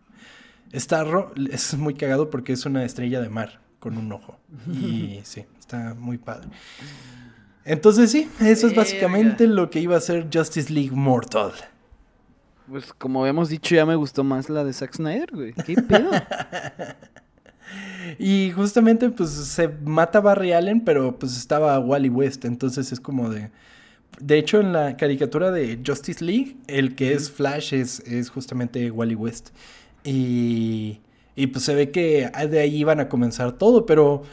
[0.72, 4.38] Starro es muy cagado porque es una estrella de mar con un ojo.
[4.72, 6.48] Y sí, está muy padre.
[7.64, 11.52] Entonces sí, eso es básicamente lo que iba a ser Justice League Mortal.
[12.70, 15.52] Pues como hemos dicho, ya me gustó más la de Zack Snyder, güey.
[15.52, 16.10] ¿Qué pedo?
[18.18, 22.44] y justamente, pues, se mata Barry Allen, pero pues estaba Wally West.
[22.44, 23.50] Entonces es como de.
[24.20, 28.90] De hecho, en la caricatura de Justice League, el que es Flash es, es justamente
[28.90, 29.50] Wally West.
[30.04, 31.00] Y.
[31.36, 34.24] Y pues se ve que de ahí iban a comenzar todo, pero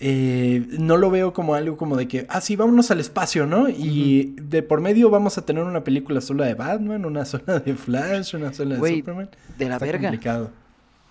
[0.00, 3.68] eh, no lo veo como algo como de que, ah, sí, vámonos al espacio, ¿no?
[3.68, 7.74] Y de por medio vamos a tener una película sola de Batman, una sola de
[7.74, 9.28] Flash, una sola de Superman.
[9.58, 10.12] De la verga.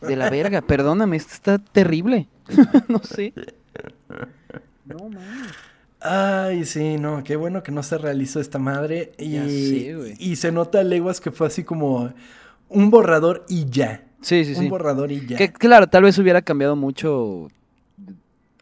[0.01, 2.27] De la verga, perdóname, esto está terrible.
[2.87, 3.33] no sé.
[4.85, 5.51] No mames.
[5.99, 9.11] Ay, sí, no, qué bueno que no se realizó esta madre.
[9.17, 10.13] Y, Ya sé, güey.
[10.19, 12.13] y se nota a leguas que fue así como
[12.69, 14.05] un borrador y ya.
[14.21, 14.69] Sí, sí, un sí.
[14.69, 15.37] borrador y ya.
[15.37, 17.49] Que claro, tal vez hubiera cambiado mucho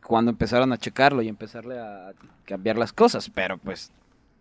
[0.06, 2.14] cuando empezaron a checarlo y empezarle a
[2.46, 3.92] cambiar las cosas, pero pues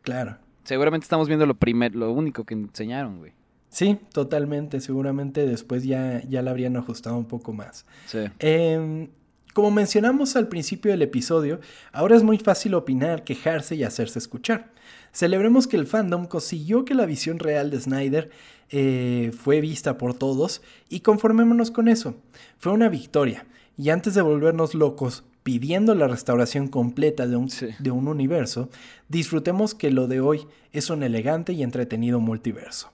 [0.02, 0.36] Claro.
[0.64, 3.32] seguramente estamos viendo lo primer, lo único que enseñaron, güey.
[3.70, 4.80] Sí, totalmente.
[4.80, 7.86] Seguramente después ya, ya la habrían ajustado un poco más.
[8.06, 8.20] Sí.
[8.38, 9.08] Em,
[9.52, 11.60] como mencionamos al principio del episodio,
[11.92, 14.70] ahora es muy fácil opinar, quejarse y hacerse escuchar.
[15.12, 18.30] Celebremos que el fandom consiguió que la visión real de Snyder
[18.70, 22.16] eh, fue vista por todos y conformémonos con eso.
[22.58, 23.46] Fue una victoria.
[23.76, 27.68] Y antes de volvernos locos pidiendo la restauración completa de un, Sí.
[27.78, 28.70] de un universo,
[29.08, 32.90] disfrutemos que lo de hoy es un elegante y entretenido multiverso.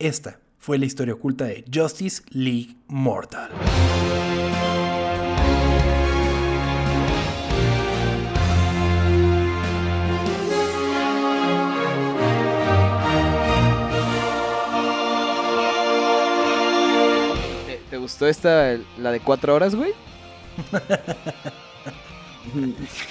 [0.00, 3.50] Esta fue la historia oculta de Justice League Mortal.
[17.66, 19.92] ¿Te, te gustó esta, la de cuatro horas, güey?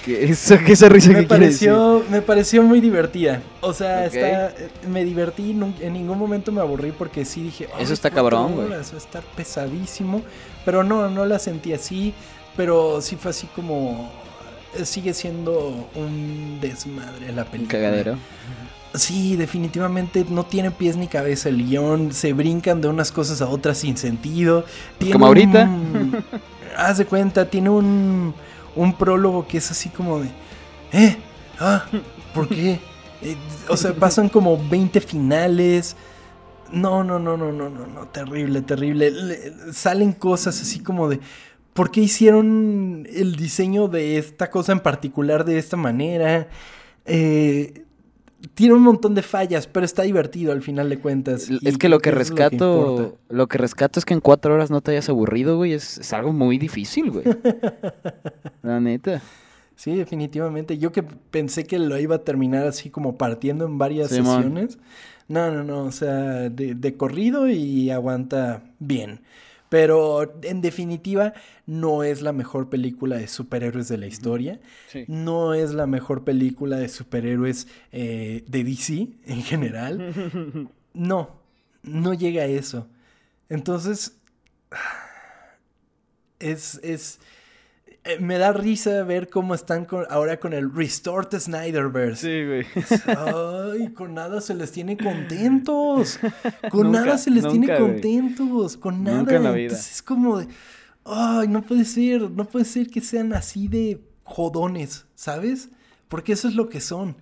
[0.04, 1.70] ¿Qué, eso, ¿Qué esa risa me que quiere decir?
[1.70, 3.42] pareció, me pareció muy divertida.
[3.62, 7.84] O sea, está, eh, me divertí, en ningún momento me aburrí porque sí dije, "Ay,
[7.84, 8.74] Eso está cabrón, güey".
[8.74, 10.22] a estar pesadísimo.
[10.66, 12.14] Pero no, no la sentí así.
[12.58, 14.12] Pero sí fue así como.
[14.78, 17.80] eh, Sigue siendo un desmadre la Un película.
[17.80, 18.16] cagadero.
[18.96, 22.12] Sí, definitivamente no tiene pies ni cabeza el guion.
[22.12, 24.66] Se brincan de unas cosas a otras sin sentido.
[24.98, 25.64] Tiene Como ahorita.
[25.66, 26.24] un-
[26.78, 28.34] haz de cuenta, tiene un,
[28.82, 30.30] un prólogo que es así como de.
[30.92, 31.18] ¿Eh?
[31.60, 31.86] ¿Ah?
[32.34, 32.80] ¿Por qué?
[33.22, 33.36] Eh,
[33.68, 35.98] o sea, pasan como 20 finales.
[36.72, 38.08] No, no, no, no, no, no, no.
[38.08, 39.12] Terrible, terrible.
[39.12, 41.20] Le- salen cosas así como de.
[41.74, 46.48] ¿Por qué hicieron el diseño de esta cosa en particular de esta manera?
[47.04, 47.84] Eh,
[48.54, 51.50] tiene un montón de fallas, pero está divertido al final de cuentas.
[51.50, 54.92] Es que lo que rescato, lo que rescato es que en cuatro horas no te
[54.92, 55.74] hayas aburrido, güey.
[55.74, 57.26] Es, es algo muy difícil, güey.
[58.64, 59.22] La neta.
[59.76, 60.78] Sí, definitivamente.
[60.78, 64.78] Yo que pensé que lo iba a terminar así como partiendo en varias sesiones.
[65.28, 65.84] No, no, no.
[65.84, 69.22] O sea, de, de corrido y aguanta bien.
[69.70, 71.34] Pero en definitiva,
[71.68, 74.60] no es la mejor película de superhéroes de la historia.
[74.88, 75.06] Sí.
[75.08, 80.70] No es la mejor película de superhéroes eh, de DC en general.
[80.92, 81.40] No,
[81.84, 82.88] no llega a eso.
[83.48, 84.18] Entonces,
[86.40, 87.20] es, es,
[88.10, 92.22] eh, me da risa ver cómo están con- ahora con el Restored Snyderverse.
[92.22, 92.88] Sí, güey.
[93.18, 96.20] Ay, con nada se les tiene contentos.
[96.72, 97.80] Con Nunca, nada se les tiene güey.
[97.80, 98.78] contentos.
[98.78, 99.18] Con nada.
[99.20, 99.64] Nunca en la vida.
[99.68, 100.48] Entonces es como de.
[101.06, 102.30] Ay, no puede ser.
[102.32, 105.70] No puede ser que sean así de jodones, ¿sabes?
[106.08, 107.16] Porque eso es lo que son.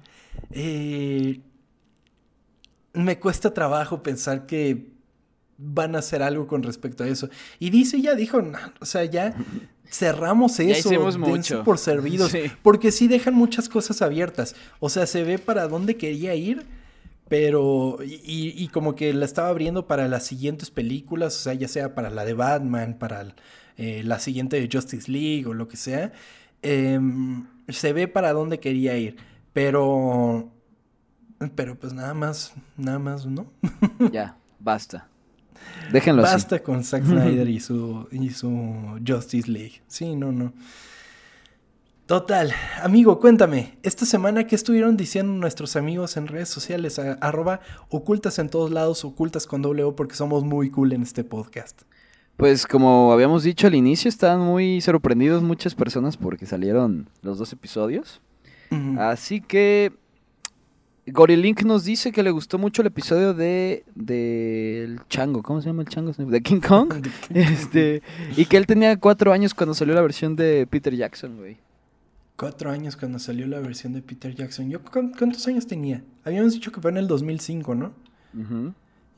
[0.51, 1.41] Eh,
[2.93, 4.91] me cuesta trabajo pensar que
[5.57, 7.29] van a hacer algo con respecto a eso.
[7.59, 9.35] Y dice, ya dijo, "No, o sea, ya
[9.89, 10.89] cerramos Ya eso.
[10.89, 11.63] dense mucho".
[11.63, 12.31] por servidos.
[12.31, 12.43] Sí.
[12.61, 14.55] Porque sí dejan muchas cosas abiertas.
[14.79, 16.65] O sea, se ve para dónde quería ir,
[17.27, 17.97] pero.
[18.05, 21.67] Y, y- y como que la estaba abriendo para las siguientes películas, o sea, ya
[21.67, 23.33] sea para la de Batman, para
[23.77, 26.11] eh, la siguiente de Justice League o lo que sea.
[26.61, 29.17] Em, se ve para dónde quería ir,
[29.53, 30.51] pero.
[31.55, 33.45] Pero pues nada más, nada más, ¿no?
[34.11, 35.07] Ya, basta.
[35.91, 36.33] Déjenlo así.
[36.33, 39.81] Basta con Zack Snyder y su, y su Justice League.
[39.87, 40.53] Sí, no, no.
[42.05, 42.53] Total,
[42.83, 48.39] amigo, cuéntame, esta semana qué estuvieron diciendo nuestros amigos en redes sociales, A- arroba ocultas
[48.39, 51.81] en todos lados, ocultas con doble O, porque somos muy cool en este podcast.
[52.37, 57.51] Pues como habíamos dicho al inicio, estaban muy sorprendidos muchas personas porque salieron los dos
[57.51, 58.21] episodios.
[58.97, 59.91] Así que
[61.07, 65.83] Gorilink nos dice que le gustó mucho el episodio de del chango, ¿cómo se llama
[65.83, 66.11] el chango?
[66.11, 66.93] De King Kong.
[67.33, 68.01] Este,
[68.35, 71.57] y que él tenía cuatro años cuando salió la versión de Peter Jackson, güey.
[72.35, 74.69] Cuatro años cuando salió la versión de Peter Jackson.
[74.69, 76.03] ¿Yo cu- cuántos años tenía?
[76.23, 77.93] Habíamos dicho que fue en el 2005, ¿no?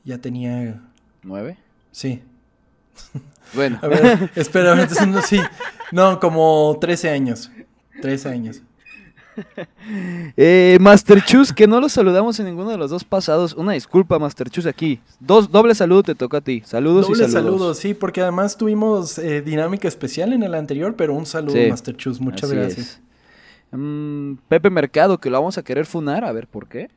[0.04, 0.80] Ya tenía...
[1.22, 1.58] ¿Nueve?
[1.92, 2.22] Sí.
[3.52, 5.40] Bueno, A ver, espera, entonces no, sí.
[5.90, 7.50] No, como 13 años.
[8.00, 8.62] 13 años.
[10.36, 13.54] eh, Master Chus, que no lo saludamos en ninguno de los dos pasados.
[13.54, 15.00] Una disculpa, Master Chus, aquí.
[15.20, 16.62] Dos, doble saludo te toca a ti.
[16.64, 17.52] Saludos Doble y saludos.
[17.58, 21.66] saludos, sí, porque además tuvimos eh, dinámica especial en el anterior, pero un saludo, Sí.
[21.68, 23.00] Master Chus, muchas Así gracias.
[23.72, 26.90] Mm, Pepe Mercado, que lo vamos a querer funar, a ver por qué.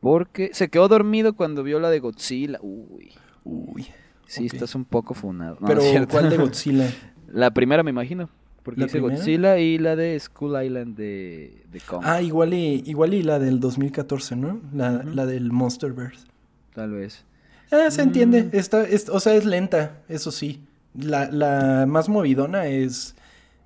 [0.00, 2.58] Porque se quedó dormido cuando vio la de Godzilla.
[2.62, 3.12] Uy,
[3.44, 3.86] Uy.
[4.26, 5.56] sí, estás un poco funado.
[5.60, 5.80] No, pero.
[6.08, 6.90] ¿cuál de Godzilla?
[7.28, 8.28] La primera, me imagino.
[8.66, 9.16] Porque ¿La dice primera?
[9.16, 12.02] Godzilla y la de Skull Island de, de Kong.
[12.04, 14.60] Ah, igual y, igual y la del 2014, ¿no?
[14.74, 15.08] La, Ujú.
[15.14, 16.26] la del Monsterverse.
[16.74, 17.24] Tal vez.
[17.70, 18.42] Ah, se entiende.
[18.44, 18.50] Mm.
[18.52, 20.60] Está, es- o sea, es lenta, eso sí.
[20.94, 23.14] La, la más movidona es,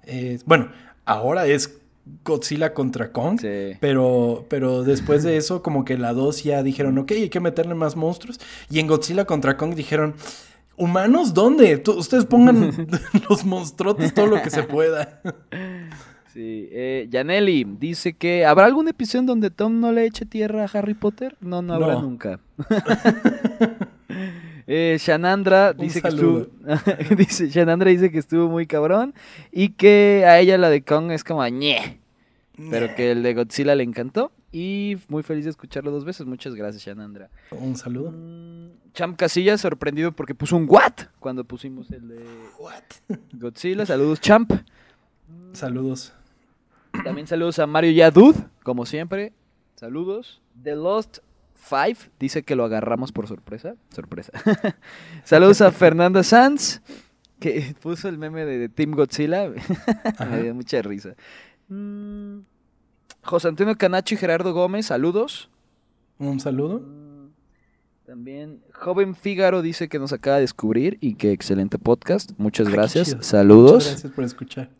[0.04, 0.68] es- Bueno,
[1.06, 1.78] ahora es
[2.24, 3.40] Godzilla contra Kong.
[3.40, 3.76] Sí.
[3.80, 7.74] Pero, pero después de eso, como que la 2 ya dijeron, ok, hay que meterle
[7.74, 8.38] más monstruos.
[8.70, 10.14] Y en Godzilla contra Kong dijeron,
[10.76, 11.76] ¿humanos dónde?
[11.78, 12.70] Tú- ustedes pongan
[13.28, 15.20] los monstruotes todo lo que se pueda.
[16.32, 20.64] Sí, eh, Janelli dice que ¿habrá algún episodio en donde Tom no le eche tierra
[20.64, 21.36] a Harry Potter?
[21.40, 22.02] No, no habrá No.
[22.02, 22.38] nunca.
[24.66, 26.46] eh, Shanandra Un dice que estuvo,
[27.16, 29.14] dice, Shanandra dice que estuvo muy cabrón
[29.50, 31.98] y que a ella la de Kong es como ñe,
[32.70, 36.26] pero que el de Godzilla le encantó y muy feliz de escucharlo dos veces.
[36.26, 37.30] Muchas gracias, Shanandra.
[37.50, 38.12] Un saludo.
[38.12, 42.24] Mm, Champ Casillas sorprendido porque puso un what cuando pusimos el de
[42.58, 43.18] What?
[43.32, 43.86] Godzilla.
[43.86, 44.52] Saludos, Champ.
[45.52, 46.12] Saludos.
[47.04, 49.32] También saludos a Mario Yadud, como siempre.
[49.76, 50.40] Saludos.
[50.62, 51.18] The Lost
[51.54, 53.76] Five dice que lo agarramos por sorpresa.
[53.94, 54.32] Sorpresa.
[55.24, 56.80] saludos a Fernanda Sanz,
[57.38, 59.48] que puso el meme de, Team Godzilla.
[60.30, 61.14] Me dio mucha risa.
[63.22, 65.50] José Antonio Canacho y Gerardo Gómez, saludos.
[66.18, 66.80] Un saludo.
[66.80, 67.28] Mm,
[68.06, 72.32] También Joven Fígaro dice que nos acaba de descubrir y que excelente podcast.
[72.38, 73.16] Muchas Ay, gracias.
[73.20, 73.72] Saludos.
[73.74, 74.70] Muchas gracias por escuchar.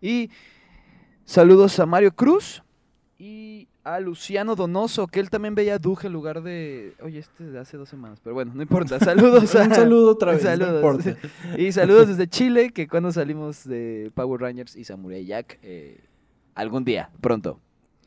[0.00, 0.30] Y
[1.24, 2.62] saludos a Mario Cruz
[3.18, 6.94] y a Luciano Donoso, que él también veía Duje en lugar de.
[7.02, 8.98] Oye, este es de hace dos semanas, pero bueno, no importa.
[9.04, 9.64] Saludos a.
[9.64, 10.74] Un saludo otra vez, no Saludos.
[11.06, 11.28] importa.
[11.58, 15.98] Y saludos desde Chile, que cuando salimos de Power Rangers y Samurai Jack, eh,
[16.54, 17.60] algún día, pronto.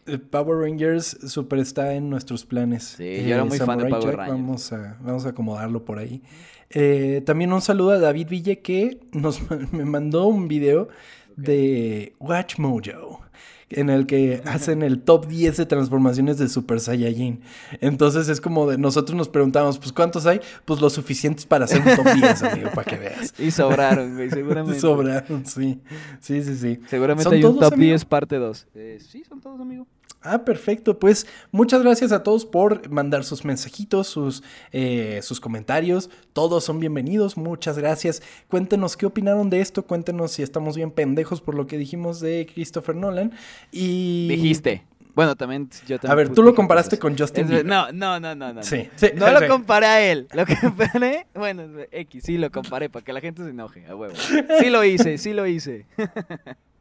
[0.07, 2.99] Eh, Power Rangers super está en nuestros planes.
[2.99, 4.39] Eh, Sí, yo era muy fan de Samurai Power Jack, Rangers.
[4.41, 6.21] Vamos a, vamos a acomodarlo por ahí.
[6.69, 9.39] Eh, también un saludo a David Ville que nos
[9.71, 10.89] me mandó un video
[11.36, 13.21] de Watch Mojo.
[13.67, 17.41] En el que hacen el top 10 de transformaciones de Super Saiyajin.
[17.81, 20.39] Entonces es como de nosotros nos preguntamos, pues ¿cuántos hay?
[20.65, 23.33] Pues lo suficientes para hacer un top 10, amigo, para que veas.
[23.39, 24.79] Y sobraron, güey, seguramente.
[24.79, 25.81] Sobraron, sí.
[26.19, 26.79] Sí, sí, sí.
[26.88, 27.89] Seguramente ¿Son hay un todos, top amigo?
[27.89, 28.67] 10 parte 2.
[28.99, 29.88] sí, son todos, amigo.
[30.26, 30.97] Ah, perfecto.
[30.97, 36.09] Pues muchas gracias a todos por mandar sus mensajitos, sus, eh, sus comentarios.
[36.34, 37.38] Todos son bienvenidos.
[37.38, 38.23] Muchas gracias.
[38.47, 39.84] Cuéntenos qué opinaron de esto.
[39.84, 43.34] Cuéntenos si estamos bien pendejos por lo que dijimos de Christopher Nolan.
[43.71, 44.28] Y.
[44.30, 44.84] Dijiste.
[45.13, 46.11] Bueno, también yo también.
[46.11, 47.65] A ver, tú lo comparaste con Justin Bieber.
[47.65, 48.63] No, no, no, no, no.
[48.63, 48.89] Sí, no.
[48.95, 50.28] sí, No lo comparé a él.
[50.34, 51.28] Lo comparé.
[51.34, 54.13] Bueno, X, sí lo comparé para que la gente se enoje, a huevo.
[54.59, 55.86] Sí lo hice, sí lo hice.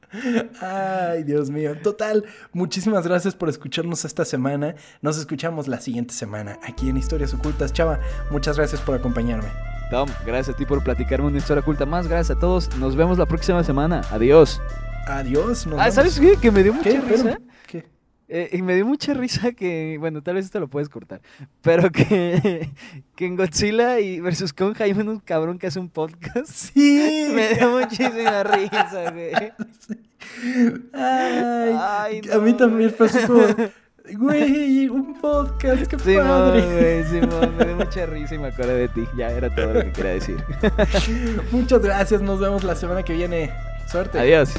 [0.61, 1.77] Ay, Dios mío.
[1.83, 4.75] Total, muchísimas gracias por escucharnos esta semana.
[5.03, 7.73] Nos escuchamos la siguiente semana aquí en Historias Ocultas.
[7.73, 7.99] Chava,
[8.31, 9.49] muchas gracias por acompañarme.
[9.91, 12.09] Tom, gracias a ti por platicarme una historia oculta más.
[12.09, 12.75] Gracias a todos.
[12.79, 14.01] Nos vemos la próxima semana.
[14.11, 14.61] Adiós.
[15.07, 15.67] Adiós.
[15.67, 15.95] nos Ah, vemos.
[15.95, 16.37] ¿sabes qué?
[16.37, 17.01] Que me dio mucha ¿Qué?
[17.01, 17.39] risa.
[18.29, 21.21] Eh, y me dio mucha risa que, bueno, tal vez esto lo puedes cortar,
[21.61, 22.71] pero que,
[23.17, 26.49] que en Godzilla y versus Kong hay un cabrón que hace un podcast.
[26.49, 27.29] Sí.
[27.35, 29.33] Me dio muchísima risa, güey.
[30.95, 33.45] Ay, Ay, a mí también fue como,
[34.19, 36.63] güey, un podcast, qué Simón, padre.
[36.63, 39.05] güey, Simón, me dio mucha risa y me acordé de ti.
[39.19, 40.43] Ya era todo lo que quería decir.
[41.53, 43.51] Muchas gracias, nos vemos la semana que viene.
[43.87, 44.19] Suerte.
[44.19, 44.55] Adiós.